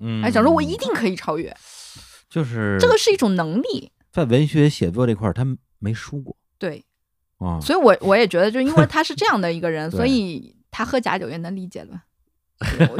[0.00, 1.56] 嗯，还想说我一定可以超越，
[2.28, 3.92] 就是这个是一种能力。
[4.10, 5.46] 在文学写作这块儿，他
[5.78, 6.36] 没输过。
[6.58, 6.84] 对，
[7.38, 7.60] 啊。
[7.60, 12.02] 所以我我也觉得，就因为他是这样的一个人， 所以他喝假酒也能理解了。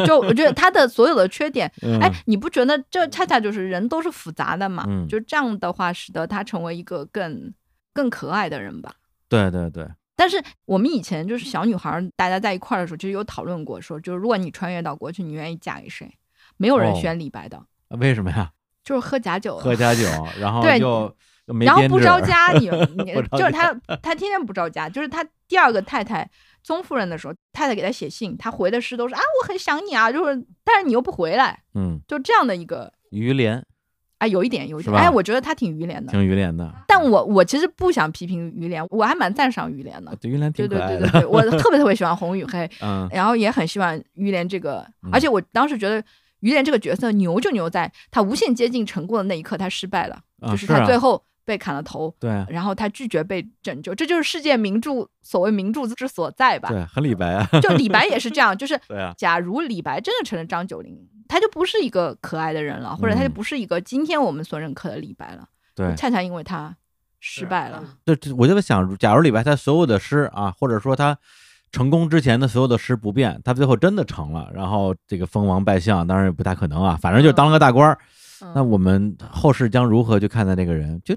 [0.07, 4.85] 就我觉得他的所有的缺点， 嗯哎，你不觉得这恰恰就是人都是复杂的嘛？
[4.89, 7.53] 嗯就这样的话，使得他成为一个更
[7.93, 8.95] 更可爱的人吧。
[9.29, 16.11] 对对对，但是我们以前就是小女孩儿，大家在一块儿的时候，就有讨论过，说就是如果你穿越到过去，你愿意嫁给谁？
[16.57, 18.51] 没有人哦选李白的，为什么呀？
[18.83, 20.09] 就是喝假酒，喝假酒，
[20.41, 21.14] 然后对又
[21.45, 26.29] 又没然后不着家，你你就是他，他天天不着家，就是他第二个太太
[26.63, 33.65] 宗夫人的时候，太太给他写信，他回的诗都是啊，我很想你啊，就是但是你又不回来，嗯，就这样的一个于连。
[34.19, 40.53] 啊，有一点有一点，哎，我觉得他挺于连的，挺于连的，但我我其实不想批评于连，我还蛮赞赏于连的，对于连。
[40.53, 43.09] 对挺可爱的，对对对对，我特别特别喜欢红与 黑，嗯。
[43.11, 46.05] 然后也很喜欢于连这个嗯，而且我当时觉得
[46.41, 56.68] 于连这个角色牛就牛在他无限接近成功的那一刻，他失败了，就是他最后被砍了头，对然后他拒绝被拯救，这就是世界名著所谓名著之所在吧？
[56.68, 60.96] 对，很李白啊，就李白也是这样， 就是对啊，假如李白真的成了张九龄，
[61.26, 66.76] 他就不是一个可爱的人了，或者他就嗯不是一个今天我们所认可的李白了，对，恰恰因为他
[67.18, 67.82] 失败了。
[68.07, 71.18] 这这我就在想，假如李白他所有的诗啊，或者说他
[71.72, 77.98] 成功之前的所有的诗不变，他最后真的成了，然后这个封王拜相，当然也不太可能啊，反正就当了个大官儿。
[78.01, 78.07] 嗯
[78.55, 80.98] 那我们后世将如何去看待这个人？
[81.05, 81.14] 就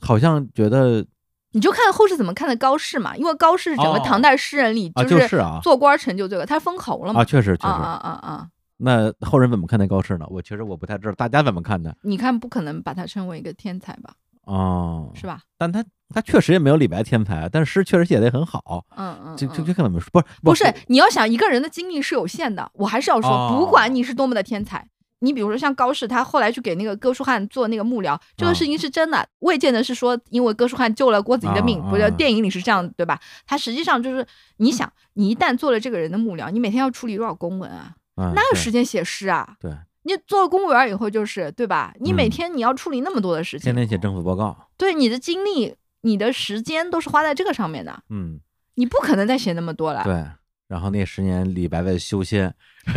[0.00, 1.04] 好像觉得
[1.52, 7.20] 你就看后世怎么看的高适嘛，因为高适是整个哦唐代诗人里啊，就就是啊做官成就最高，他封侯了嘛。
[7.20, 7.72] 啊，确实确实。
[7.72, 8.48] 啊啊啊啊！
[8.78, 10.26] 那后人怎么看待高适呢？
[10.28, 11.96] 我其实我不太知道，大家怎么看的？
[12.02, 14.12] 你看不可能把他称为一个天才吧，
[14.44, 15.40] 哦，是吧？
[15.56, 18.84] 但他他确实也没有李白天才，但是诗确实写的也很好。
[18.94, 20.10] 嗯嗯，这这嗯这看怎么说？
[20.12, 24.86] 不是不是，你要想一个人的精力是有限的，我还是要说，哦不管你是多么的天才，
[25.20, 33.18] 你比如说像高适，他后来去给那个哥舒翰做那个幕僚，这个啊事情是真的，未见得是说因为哥舒翰救了郭子仪的命，不是电影里是这样，对吧？
[33.46, 34.26] 他实际上就是
[34.58, 37.94] 你想，你一旦做了这个人的幕僚，你每天要处理多少公文啊？
[38.16, 39.56] 嗯哪有时间写诗啊？
[39.60, 39.70] 对，
[40.04, 41.94] 你做了公务员以后就是对吧？
[42.00, 44.68] 你每嗯天你要处理那么多的事情天，天写政府报告。
[44.76, 48.40] 对你的精力、你的时间都是花在这个上面的，嗯，
[48.74, 50.04] 你不可能再写那么多了。
[50.04, 50.24] 对。
[50.68, 52.54] 然后那十年李白在修仙，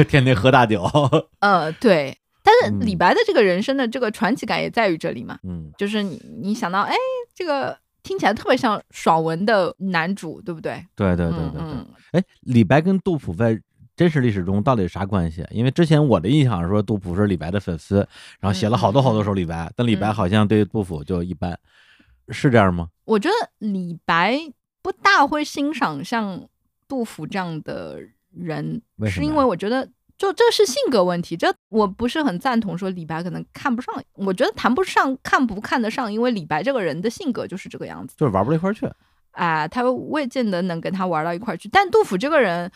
[0.07, 0.83] 天天喝大酒。
[1.39, 2.17] 呃，对。
[2.41, 6.95] 但是嗯李白的这个人生的这个传奇感也在于这里嘛，嗯，就是你你想到，哎，
[7.35, 10.83] 这个听起来特别像爽文的男主，对不对？
[10.95, 11.61] 对对对对对。
[11.61, 13.61] 嗯哎，李白跟杜甫在
[13.95, 15.45] 真实历史中到底啥关系？
[15.51, 17.97] 因为之前我的印象是说杜甫是李白的粉丝，
[18.39, 21.59] 然后写了好多好多首李白，但李白嗯好像对杜甫就一般，
[22.29, 22.87] 是这样吗？
[23.05, 24.39] 我觉得李白
[24.81, 26.47] 不大会欣赏像
[26.89, 27.97] 杜甫这样的
[28.35, 29.87] 人，是因为我觉得。
[30.19, 38.15] 就这是性格问题，这我不是很赞同说李白可能看不上，我觉得谈不上看不看得上，因为李白这个人的性格就是这个样子。
[38.17, 38.85] 就是玩不到一块儿去。
[39.31, 41.69] 啊、他未见得能跟他玩到一块儿去。
[41.69, 42.69] 但杜甫这个人，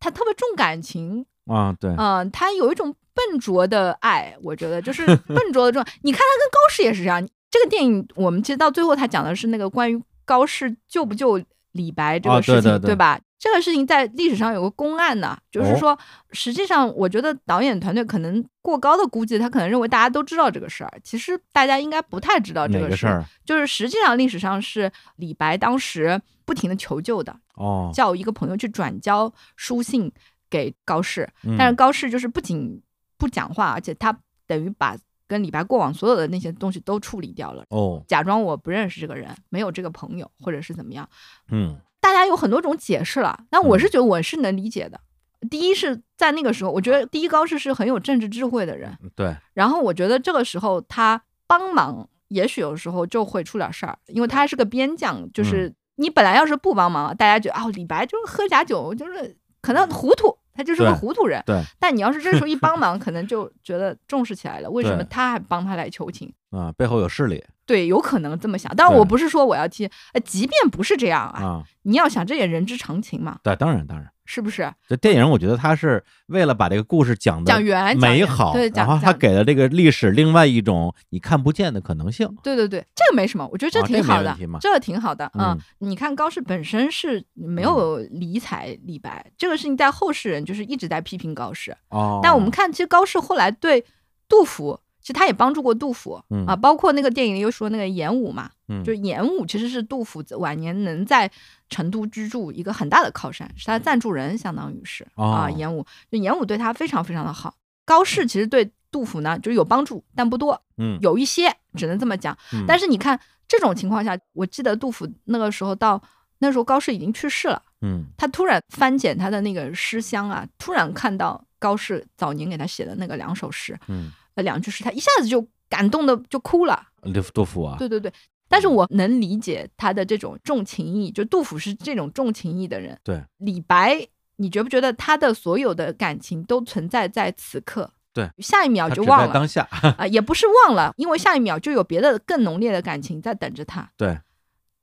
[0.00, 5.92] 他特别重感情，啊，对，嗯、他有一种笨拙的爱，我觉得就是笨拙的这种。
[6.02, 7.24] 你看他跟高适也是这样。
[7.48, 11.40] 这个电影我们其实到最后，他讲的是那个关于高适救不救
[11.70, 13.20] 李白这啊个事情，对对对吧？
[13.42, 15.98] 这个事情在历史上有个公案呢，就是哦说，
[16.30, 23.24] 实际上我觉得导演团队可能过高的估计，他可能认为大家都知道这个事儿，其实大家应该不太知道这个事儿？
[23.44, 30.12] 就是实际上历史上是李白当时不停的求救的，哦，叫一个朋友去转交书信
[30.48, 32.80] 给高适，嗯但是高适就是不仅
[33.18, 34.16] 不讲话，而且他
[34.46, 41.08] 等于把跟李白过往所有的那些东西都处理掉了，哦，假装我不认识这个人，没有这个朋友，或者是怎么样。
[41.50, 45.00] 嗯大家有很多种解释了，那我是觉得我是能理解的。
[45.48, 61.42] 第一是在那个时候，我觉得第一高士是很有政治智慧的人，对，然后我觉得这个时候他帮忙，也许有时候就会出点事儿，因为他是个边将，就是你本来要是不帮忙，大家觉得啊、李白就是喝假酒，就是可能糊涂，他就是个糊涂人。
[61.46, 64.70] 对但你要是这时候一帮忙， 可能就觉得重视起来了。
[64.70, 66.32] 为什么他还帮他来求情？
[66.50, 68.74] 啊，背后有势力对，有可能这么想。
[68.76, 74.72] 当然，我不是说我要替，呃，即便不是这样啊，啊，你要想这也人之常情嘛，对，当然当然，是不是？
[74.88, 82.26] 这电影我觉得他是为了把这个故事讲的讲圆，美好，对，然后他给了这个历史另外一种你看不见的可能性。
[82.42, 85.30] 对对对，这个没什么，我觉得这挺好的，这个挺好的。
[85.38, 91.76] 嗯你看高适本身是没有理睬李白，这个事情在后世人就是一直在批评高适。
[91.90, 93.84] 哦，但我们看，其实高适后来对
[94.26, 96.46] 杜甫，其实他也帮助过杜甫、嗯。
[96.46, 98.82] 啊，包括那个电影里又说那个严武嘛，嗯。
[98.84, 101.30] 就是严武其实是杜甫晚年能在
[101.68, 105.50] 成都居住一个很大的靠山，是他的赞助人，相当于是、啊，哦。
[105.56, 107.54] 严武就严武对他非常非常的好。
[107.84, 110.98] 高适其实对杜甫呢，就是有帮助，但不多，嗯。
[111.02, 112.36] 有一些只能这么讲。
[112.52, 112.64] 嗯。
[112.66, 116.00] 但是你看这种情况下，我记得杜甫那个时候到
[116.38, 118.04] 那时候高适已经去世了，嗯。
[118.16, 126.88] 他突然翻检他的那个诗箱啊，突然看到高适早年给他写的那个两首诗，嗯，呃两句诗，他一下子就感动的就哭了。
[127.02, 128.12] 杜杜甫啊，对对对。
[128.48, 132.98] 但是我能理解他的这种重情义，就杜甫是这种重情义的人。
[133.02, 134.06] 对，李白，
[134.36, 137.90] 你觉不觉得他的所有的感情都存在在此刻？
[138.12, 139.66] 对，下一秒就忘了当下，
[139.96, 143.90] 啊、也不是忘了，因为下一秒就有别的更浓烈的感情在等着他。
[143.96, 144.18] 对，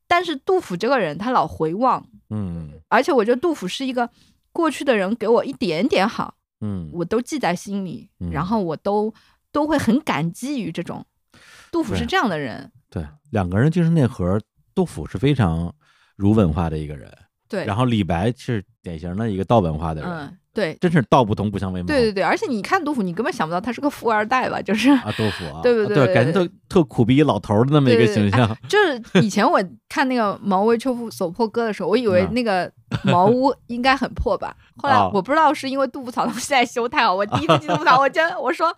[0.08, 4.10] 但是杜甫这个人，他老回望，嗯而且我觉得杜甫是一个
[4.52, 9.14] 过去的人给我一点点好，嗯，我都记在心里，嗯然后我都
[9.52, 11.06] 都会很感激于这种。
[11.72, 14.40] 杜甫是这样的人，对，两个人精神内核，
[14.74, 15.74] 杜甫是非常
[16.16, 17.12] 儒文化的一个人，
[17.50, 21.88] 对，然后李白是典型的一个道文化的人，嗯，对，真是道不同不相为谋。
[21.88, 24.62] 对对对，而且你看杜甫，你根本想不到他是个富二代吧？
[24.62, 28.56] 就是啊，杜甫啊，对对啊对感觉特特苦逼老头儿的那么一个形象。
[28.68, 32.72] 就是以前我看那个茅屋秋风所破歌的时候，我以为嗯那个
[33.04, 34.56] 茅屋应该很破吧。
[34.82, 38.72] 后来哦我不知道是因为杜甫草堂现在修太好，我第一次进杜甫草，我真我说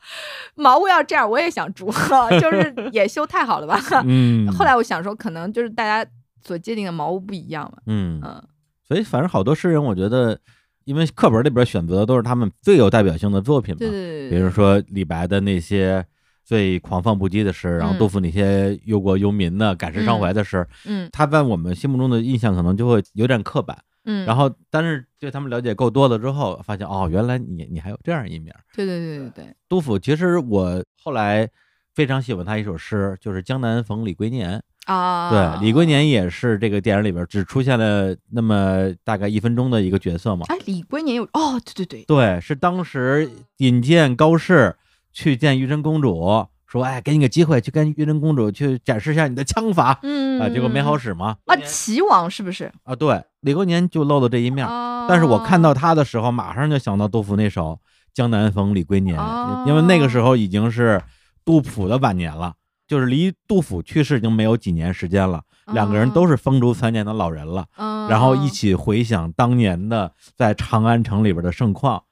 [0.56, 1.92] 茅屋要这样，我也想住，
[2.42, 3.80] 就是也修太好了吧。
[4.06, 6.10] 嗯，后来我想说，可能就是大家
[6.44, 7.78] 所界定的茅屋不一样嘛。
[7.86, 8.44] 嗯，嗯，
[8.92, 10.38] 所以反正好多诗人，我觉得，
[10.84, 16.06] 因为课本里边选择的都是他们最有代表性的作品嘛，对对对，比如说李白的那些
[16.44, 23.78] 最狂放不羁的诗，然后嗯杜甫那些忧国忧民的、感时伤怀的诗，嗯他在我们心目中的印象可能就会有点刻板。
[24.04, 28.54] 嗯，然后，但是对他们了解够多了之后，发现哦，原来你你还有这样一面。
[28.76, 31.50] 对对对对对，杜甫其实我后来
[31.94, 34.60] 非常喜欢他一首诗，就是《江南逢李龟年》。
[34.86, 40.46] 啊，对，李龟年也是这个电影里边只出现了那么大概一分钟的一个角色嘛。
[40.50, 44.76] 哎，李龟年有哦，对对对，对，是当时引荐高适
[45.14, 51.38] 去见玉真公主，说哎，给你个机会去跟玉真公主去展示一下你的枪法嗯啊，结果没好使使嘛。
[51.46, 52.72] 啊，齐王是不是？
[52.84, 54.66] 啊，对，李龟年就露了这一面。
[54.66, 57.74] 啊，但是我看到他的时候，马上就想到杜甫那首
[58.16, 61.00] 《江南逢李龟年》哦因为那个时候已经是
[61.46, 62.56] 杜甫的晚年了，
[62.88, 65.42] 就是离杜甫去世已经没有几年时间了。
[65.74, 72.04] 两个人都是风烛残年的老人了，嗯，然后一起回想当年的在长安城里边的盛况，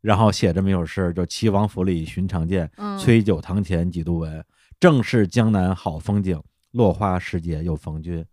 [0.00, 4.44] 然后写这么一首诗，就“齐王府里寻常见，嗯崔九堂前几度闻。
[4.78, 8.24] 正是江南好风景，落花时节又逢君。”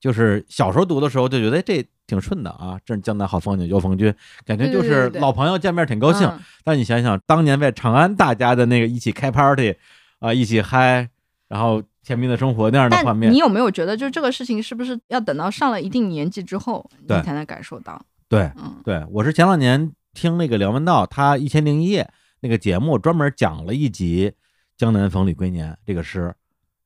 [0.00, 4.12] 就是小时候读的时候就觉得哎这挺顺的啊，这江南好风景又逢君，
[4.44, 6.26] 感觉就是老朋友见面挺高兴。
[6.26, 9.76] 嗯但你想想，当年在长安大家的那个一起开 party
[10.22, 11.10] 啊，一起嗨，
[11.48, 18.00] 然后甜蜜的生活那样的画面你，有没有觉得，就这个事情是不是要等到上了一定年纪之后，你才能感受到？
[18.28, 22.04] 对嗯对，我是前两年听那个梁文道他《一千零一夜》
[22.40, 24.30] 那个节目，专门讲了一集
[24.76, 26.32] 《江南逢李龟年》这个诗，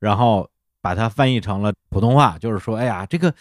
[0.00, 3.34] 然后把它翻译成了普通话，就是说，哎呀，这个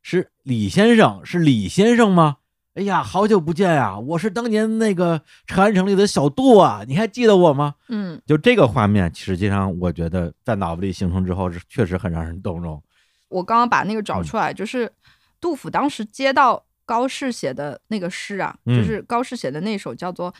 [0.00, 2.38] 是李先生，是李先生吗？
[2.74, 3.98] 哎呀，好久不见呀！
[3.98, 7.74] 我是当年那个长安城里的小杜啊，你还记得我吗？
[7.88, 12.82] 嗯就这个画面，实际上我觉得在脑子里形成之后，是确实很让人动容。
[13.28, 14.90] 我刚刚把那个找嗯出来，就是
[15.38, 20.32] 杜甫当时接到高适写的那个诗啊，嗯就是高适写的那首叫做《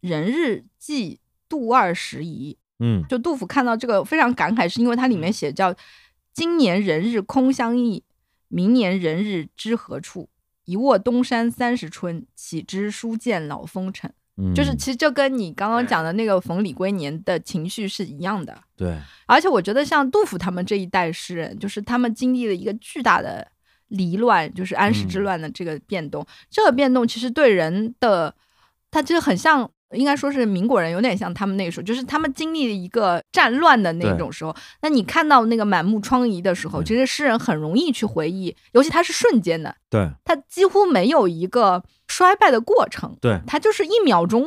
[0.00, 2.58] 人日记杜二十遗》。
[2.80, 5.72] 嗯就杜甫看到这个非常感慨，是因为它里面写叫
[6.34, 8.02] “今年人日空相忆，
[8.48, 10.28] 明年人日知何处？
[10.66, 18.54] 一卧东山三十春，岂知书剑老风尘。”嗯，就是其实就跟你刚刚讲的那个逢李龟年的情绪是一样的。
[18.76, 18.94] 对，
[19.24, 23.50] 而且我觉得像杜甫他们这一代诗人，就是他们经历了一个巨大的
[23.88, 26.22] 离乱，就是安史之乱的这个变动。
[26.50, 28.34] 这个变动其实对人的，
[28.90, 34.54] 它其实很像应该说是民国人，有点像他们那个时候，就是他们经历了一个战乱的那种时候。
[34.82, 44.46] 那你看到那个满目疮痍的时候，其实诗人很容易去回忆，尤其他是瞬间的，对，他几乎没有一个衰败的过程，对，他就是一秒钟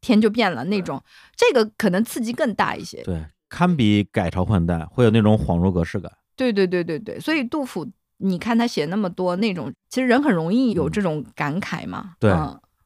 [0.00, 1.02] 天就变了那种，
[1.36, 3.02] 这个可能刺激更大一些。
[3.02, 6.10] 对，堪比改朝换代，会有那种恍如隔世感。
[6.36, 7.86] 对对对对对，所以杜甫。
[8.18, 12.12] 你看他写那么多那种，其实人很容易有这种感慨嘛。
[12.20, 12.30] 对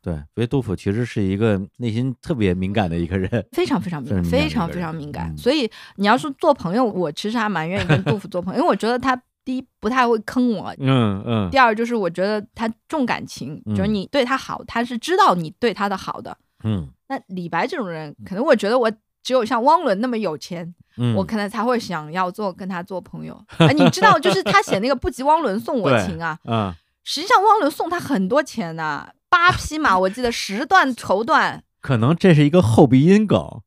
[0.08, 5.36] 对，所以杜甫其实是一个内心特别敏感的一个人，非常非常敏 感，非常非常敏感。
[5.36, 11.50] 所以你要是做朋友，我其实还蛮愿意跟杜甫做朋友，因为我觉得他第一不太会坑我，嗯嗯。
[11.50, 16.36] 第二就是我觉得他重感情，就是你对他好，他是知道你对他的好的。
[16.64, 16.88] 嗯。
[17.08, 18.90] 那李白这种人，可能我觉得我
[19.22, 20.74] 只有像汪伦那么有钱。
[21.14, 23.68] 我可能才会想要做跟他做朋友啊！
[23.68, 31.60] 你知道，就是他写那个“不及汪伦送我 情”啊，嗯，实际上汪伦送他很多钱呢，八匹马，我记得十段绸缎。
[31.80, 33.60] 可能这是一个后鼻音梗。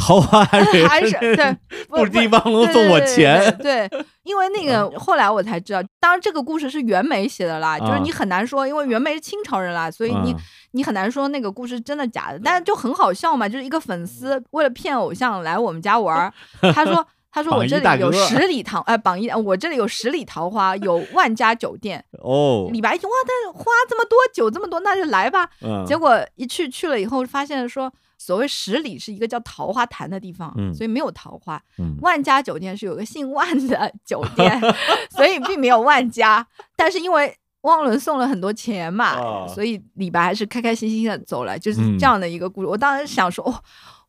[0.00, 1.56] 桃花还是还是对，
[1.90, 3.52] 不敌王龙送我钱。
[3.60, 3.90] 对，
[4.22, 10.32] 因为那个后来我才知道，当然这个故事是袁枚写的啦，就是你很难说，因为袁枚是清朝人啦，所以你
[10.70, 12.40] 你很难说那个故事真的假的。
[12.44, 16.32] 但是就很好笑嘛，就是一个粉丝为了骗偶像来我们家玩，
[16.72, 22.68] 他说他说我这里有十里桃哎榜一我这里有十里桃花，有万家酒店 哦。
[22.72, 25.48] 李白一听哇，但花这么多酒这么多，那就来吧。
[25.86, 27.92] 结果一去去了以后，发现说。
[28.20, 31.62] 所谓十里是一个叫桃花潭的地方，所以没有桃花。
[32.00, 34.60] 万家酒店是有个姓万的酒店，
[35.14, 36.44] 所以并没有万家。
[36.74, 42.66] 但是因为汪伦送了很多钱嘛，所以李白还是开开心心的走了，就是这样的一个故事。
[42.66, 43.62] 我当时想说，哦。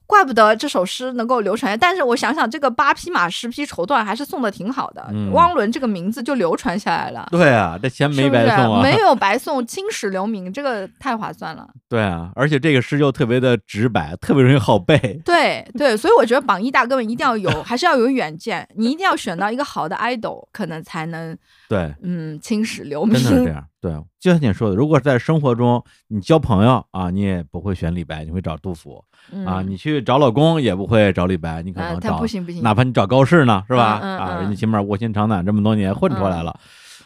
[0.10, 7.28] 怪不得这首诗能够流传，但是我想想，这个八匹马十匹绸缎还是送的挺好的，汪伦这个名字就流传下来了。
[7.30, 11.70] 对啊，这钱没白送啊，没 有白送，青史留名，这个太划算了。
[11.88, 15.22] 对啊，而且这个诗又特别的直白，特别容易好背。
[15.24, 21.38] 对对，所以我觉得榜一大哥们一定要有，还是要有远见，你一定要选到一个好的 idol，可能才能
[21.70, 23.14] 对，嗯，青史留名。
[23.14, 23.64] 真的是这样。
[23.82, 29.02] 对，就像你说的，如果在生活中你交朋友啊，你也不会选李白，你会找杜甫
[29.46, 29.62] 啊。
[29.62, 34.00] 你去找老公也不会找李白，你可能找不行不行，哪怕你找高适呢，是吧？
[34.00, 36.60] 啊，人家起码卧薪尝胆这么多年混出来了。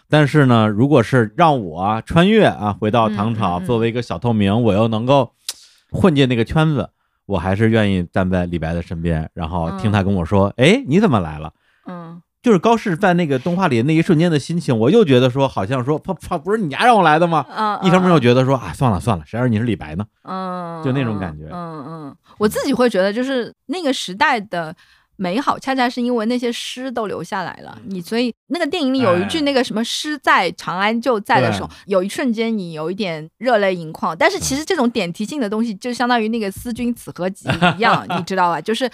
[0.09, 5.31] 但是呢，如果是让我穿越啊，回到唐朝，作为一个小透明，我又能够
[5.91, 6.89] 混进那个圈子，
[7.27, 11.53] 我还是愿意站在李白的身边，然后听他跟我说：“哎，你怎么来了？”
[11.85, 12.19] 嗯。
[12.43, 17.45] 就是高适在那个动画里那一瞬间的心情，我又觉得说，好像说，他他不是你丫让我来的吗？
[17.49, 20.05] 嗯，一方面又觉得说，啊，算了算了，谁让你是李白呢？
[20.23, 21.45] 嗯，就那种感觉。
[21.49, 24.75] 嗯嗯，我自己会觉得，就是那个时代的
[25.15, 27.77] 美好，恰恰是因为那些诗都留下来了。
[27.85, 34.13] 你所以那个电影里有一句那个什么“诗在长安就在”的时候，有一瞬间你有一点热泪盈眶。
[34.17, 38.59] 但是其实这种点题性的东西，就相当于那个“思君此何极”一样， 你知道吧？
[38.59, 38.91] 就是。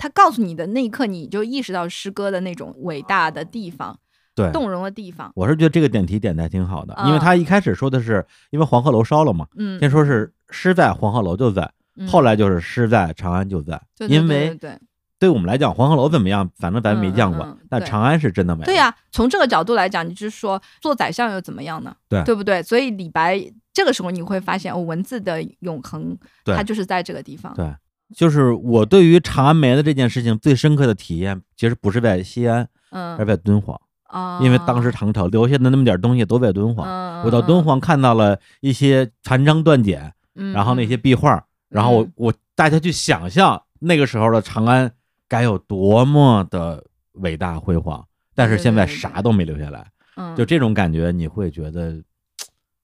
[0.00, 3.94] 他告诉你的那一刻，你就意识到诗歌的那种伟大的地方，
[4.34, 5.30] 对，动容的地方。
[5.34, 11.70] 我是觉得这个点题点的还挺好的，因为他一开始说的是因为黄鹤楼烧了嘛，嗯，先说是诗在黄鹤楼就在，
[12.08, 13.78] 后来就是诗在长安就在，
[14.08, 14.78] 因为对，
[15.18, 18.64] 对我们来讲黄鹤楼怎么样，反正咱没见过，但长安是真的美。
[18.64, 21.94] 对呀，从这个角度来讲，你就是说做宰相又怎么样呢？
[22.08, 22.62] 对，对不对？
[22.62, 23.38] 所以李白
[23.74, 27.52] 这个时候你会发现，哦，文字的永恒，它就是在这个地方。
[27.52, 27.70] 对。
[28.14, 40.12] 就是我对于长安没了这件事情最深刻的体验，其实不是在西安，嗯，而在敦煌啊，因为当时唐朝留下的那么点东西都在敦煌，我到敦煌看到了一些残章断简，
[40.52, 44.90] 然后那些壁画，然后我我大家去想象那个时候的长安
[45.28, 48.04] 该有多么的伟大辉煌，
[48.34, 49.86] 但是现在啥都没留下来，
[50.36, 52.02] 就这种感觉，你会觉得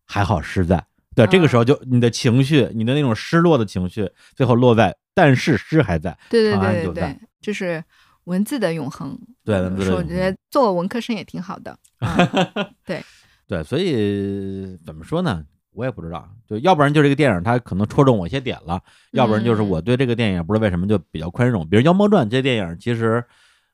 [0.05, 0.85] 还好实在，
[1.17, 4.97] 对，这个时候就你的情绪，你的那种失落的情绪，最后落在。
[5.17, 7.83] 但是诗还在，对对对对对，就是
[8.25, 9.19] 文字的永恒。
[9.43, 9.97] 对，文字的。
[9.97, 11.75] 我觉得做文科生也挺好的。
[12.85, 13.03] 对
[13.49, 15.43] 对，所以怎么说呢？
[15.73, 18.79] 我也不知道，就要不然就这个电影它可能戳中我一些点了，
[19.13, 21.67] 要不然就是我对这个电影不知道为什么就比较宽容。
[21.67, 23.25] 比如《妖猫传》这电影，其实。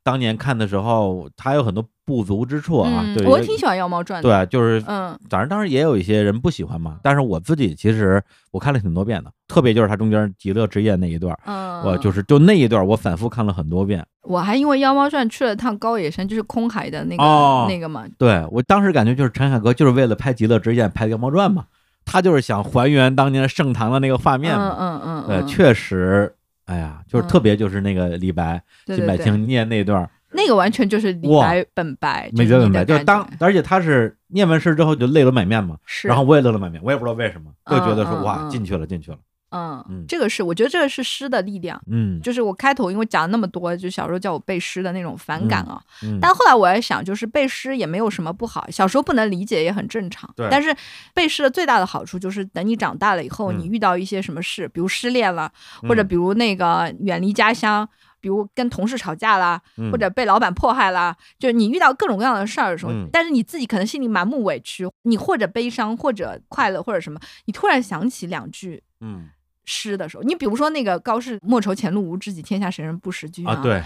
[0.05, 3.05] 当年看的时候，它有很多不足之处啊。
[3.17, 4.45] 对，我挺喜欢《妖猫传》的。
[4.45, 6.99] 对，就是嗯，反正当时也有一些人不喜欢嘛。
[7.03, 14.05] 但是我自己其实我看了挺多遍的，特别就是它中间极乐之夜那一段，嗯，我就是就那一段我反复看了很多遍。
[14.23, 17.25] 我还因为《妖猫传》去了趟高野山，就是空海的那个
[17.69, 18.05] 那个嘛。
[18.19, 21.65] 对我当时感觉就是陈凯歌就是为了拍极乐之夜拍《妖猫传》嘛，
[22.05, 24.77] 他就是想还原当年盛唐的那个画面嘛。
[24.79, 25.45] 嗯嗯嗯。
[25.45, 26.35] 对，确实。
[26.67, 35.77] 哎呀，就是特别就是那个李白金百清念那段，那个完全就是李白本白，没白本白，就当而且他是念完诗之后就泪流满面嘛，
[36.09, 39.19] 然后我也泪流满面，我也不知道为什么，就觉得说哇进去了进去了，
[39.53, 41.81] 嗯，嗯这个是我觉得这个是诗的力量。
[41.87, 50.29] 嗯就是我开头因为讲了那么多，就小时候叫我背诗的那种反感啊，嗯，但后来我在想，就是背诗也没有什么不好，小时候不能理解也很正常。
[50.35, 50.75] 对但是
[51.15, 55.53] 背诗的最大的好处就是，等你长大了以后，嗯你遇到一些什么事，比如失恋了，
[55.89, 57.89] 或者嗯比如那个远离家乡，
[58.21, 68.83] 比如跟同事吵架啦，嗯或者被老板迫害啦，就是你遇到各种各样的事儿的时候，嗯但是你自己可能心里满目委屈，你或者悲伤，或者快乐，或者什么，你突然想起两句。
[69.01, 69.29] 嗯
[69.65, 73.83] 诗的时候，你比如说那个高适“莫愁前路无知己，天下谁人不识君”啊，对，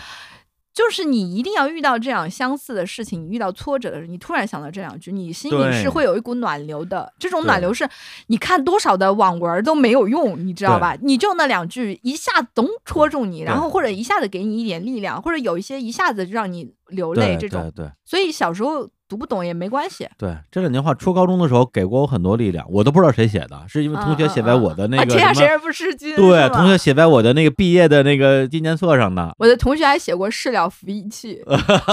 [0.73, 7.13] 就是你一定要遇到这样相似的事情，你遇到挫折的时候，你突然想到这两句，你心里是会有一股暖流的。
[7.19, 7.89] 这种暖流是
[8.27, 10.97] 你看多少的网文都没有用，你知道吧？
[11.01, 17.63] 你就那两句一下总戳中你，然后或者一下子给你一点力量，或者有一些一下子就让你流泪这种。
[17.63, 20.09] 对对所以小时候读不懂也没关系。
[20.17, 26.15] 对，这两句话初高中的时候给过我很多力量，我都不知道谁写的，是因为同学写在我的那啊个天下谁人不识君？
[26.17, 29.35] 对，同学写在我的那个毕业的那个纪念册上的。
[29.39, 31.45] 我的同学还写过“事了拂衣去”，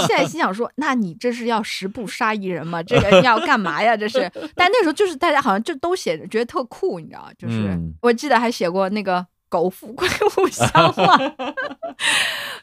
[0.06, 2.82] 现在心想说， 那你这是要十步杀一人吗？
[2.82, 3.96] 这个要干嘛呀？
[3.96, 7.28] 这是， 但那时候就是大家好像就都写着，觉得特酷，你知道？
[7.38, 11.32] 就是、嗯我记得还写过那个“苟富贵无相忘”，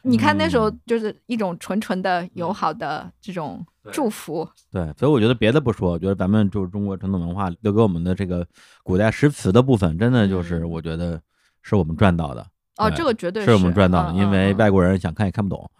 [0.03, 4.45] 你看那时候嗯就是一种纯纯的友好的这种祝福。
[4.69, 8.45] 对，所以我觉得别的不说，我觉得咱们就是中国传统文化留给我们的这个
[8.83, 11.21] 古代诗词的部分，真的就是嗯我觉得
[11.61, 12.45] 是我们赚到的。
[12.75, 15.71] 哦，这个绝对是我们赚到的，嗯因为外国人想看也看不懂，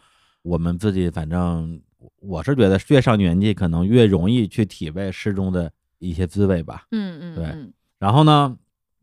[0.43, 1.81] 我们自己反正
[2.21, 5.69] 我是觉得越上年纪可能越容易去体味诗中的
[5.99, 6.85] 一些滋味吧。
[6.91, 8.55] 嗯嗯对嗯然后呢，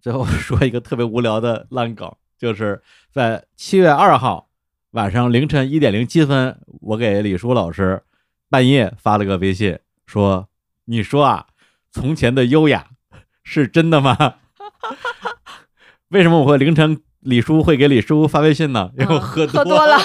[0.09, 2.80] 最后说一个特别无聊的烂梗，就是
[3.12, 4.48] 在七月二号
[4.93, 8.02] 晚上凌晨一点零七分，我给李叔老师
[8.48, 10.48] 半夜发了个微信，说
[10.89, 11.48] ：“你说啊，
[11.93, 12.86] 从前的优雅
[13.44, 14.16] 是真的吗？”
[16.09, 18.90] 为什么我会凌晨李叔会给李叔发微信呢？
[18.98, 19.98] 因为我嗯喝喝多了，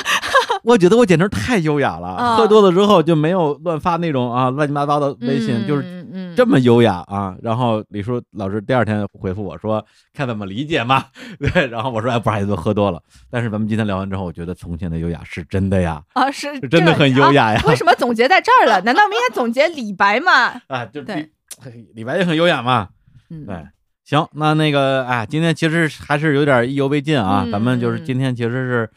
[0.63, 2.17] 我觉得我简直太优雅了。
[2.19, 6.02] 嗯喝多了之后就没有乱发那种啊乱七八糟的微信，嗯就是
[6.35, 7.35] 这么优雅啊！
[7.41, 11.05] 然后李叔老师第二天回复我说：“看怎么理解嘛。
[11.39, 18.81] ”对，然后我说：“哎，不好意思，喝多了。”但是咱们今天聊完之后，我觉得从前的优雅是真的呀，啊是是真的很优雅呀啊为什么总结在这儿了？
[18.85, 20.61] 难道明天总结李白吗？
[20.68, 21.30] 啊，就对
[21.65, 22.89] 李李白也很优雅嘛。
[23.30, 23.55] 嗯，对，
[24.03, 27.43] 行，那那个哎，今天其实还是有点意犹未尽啊。
[27.45, 28.89] 嗯咱们就是嗯今天其实是，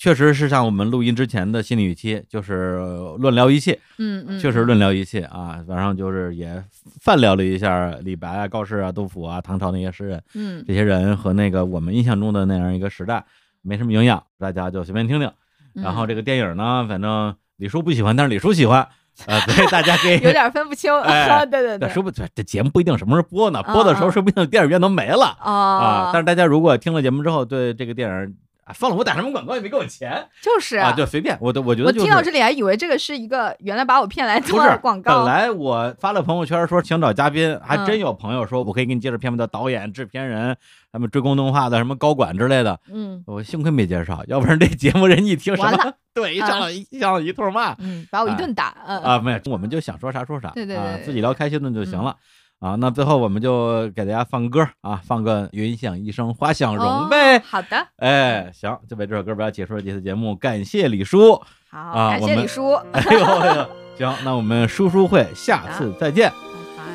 [0.00, 5.62] 确实是像我们录音之前的心理预期，就是呃论聊一切，嗯嗯，确实乱聊一切啊。
[5.66, 6.64] 晚上就是也
[7.02, 10.22] 泛聊了一下李白啊、高适啊、杜甫啊、唐朝那些诗人。
[10.34, 13.22] 嗯这些人和那个我们印象中的那样一个时代
[13.60, 15.30] 没什么营养，大家就随便听听。
[15.74, 18.80] 嗯，然后这个电影呢，反正李叔不喜欢，但是李叔喜欢，
[19.26, 25.52] 啊，所以大家可以 有点分不清， 哎对对对，说不这这节目不一定什么时候播呢，嗯播的时候嗯说不定电影院都没了啊。
[25.52, 28.34] 啊，但是大家如果听了节目之后对这个电影。
[28.70, 40.56] 啊，算了，我打什么广告也没给我钱就是啊，就随便，我都我觉得就是我听到这里还以为这个是一个原来把我骗来做的广告，本来我发了朋友圈说请找嘉宾，还嗯真有朋友说我可以给你介绍片子的导演、制片人，
[40.92, 42.78] 他们追光动画的什么高管之类的。
[42.92, 52.14] 嗯我幸亏没介绍，要不然这节目人一听什完么，对，一上来一上来一通骂嗯，把我一顿打，嗯啊，没有，我们就想说啥说啥，对对对自己聊开心的就行了。
[52.60, 57.38] 啊，那最后我们就给大家放歌啊，放个云想一生花想容呗。
[57.38, 61.40] 哦好的，哎，行，就为这首歌不要结束了这次节目，感谢李叔。
[61.70, 66.30] 好，感谢李叔， 哎呦哎呦，行，那我们叔叔会下次再见，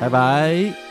[0.00, 0.85] 拜拜。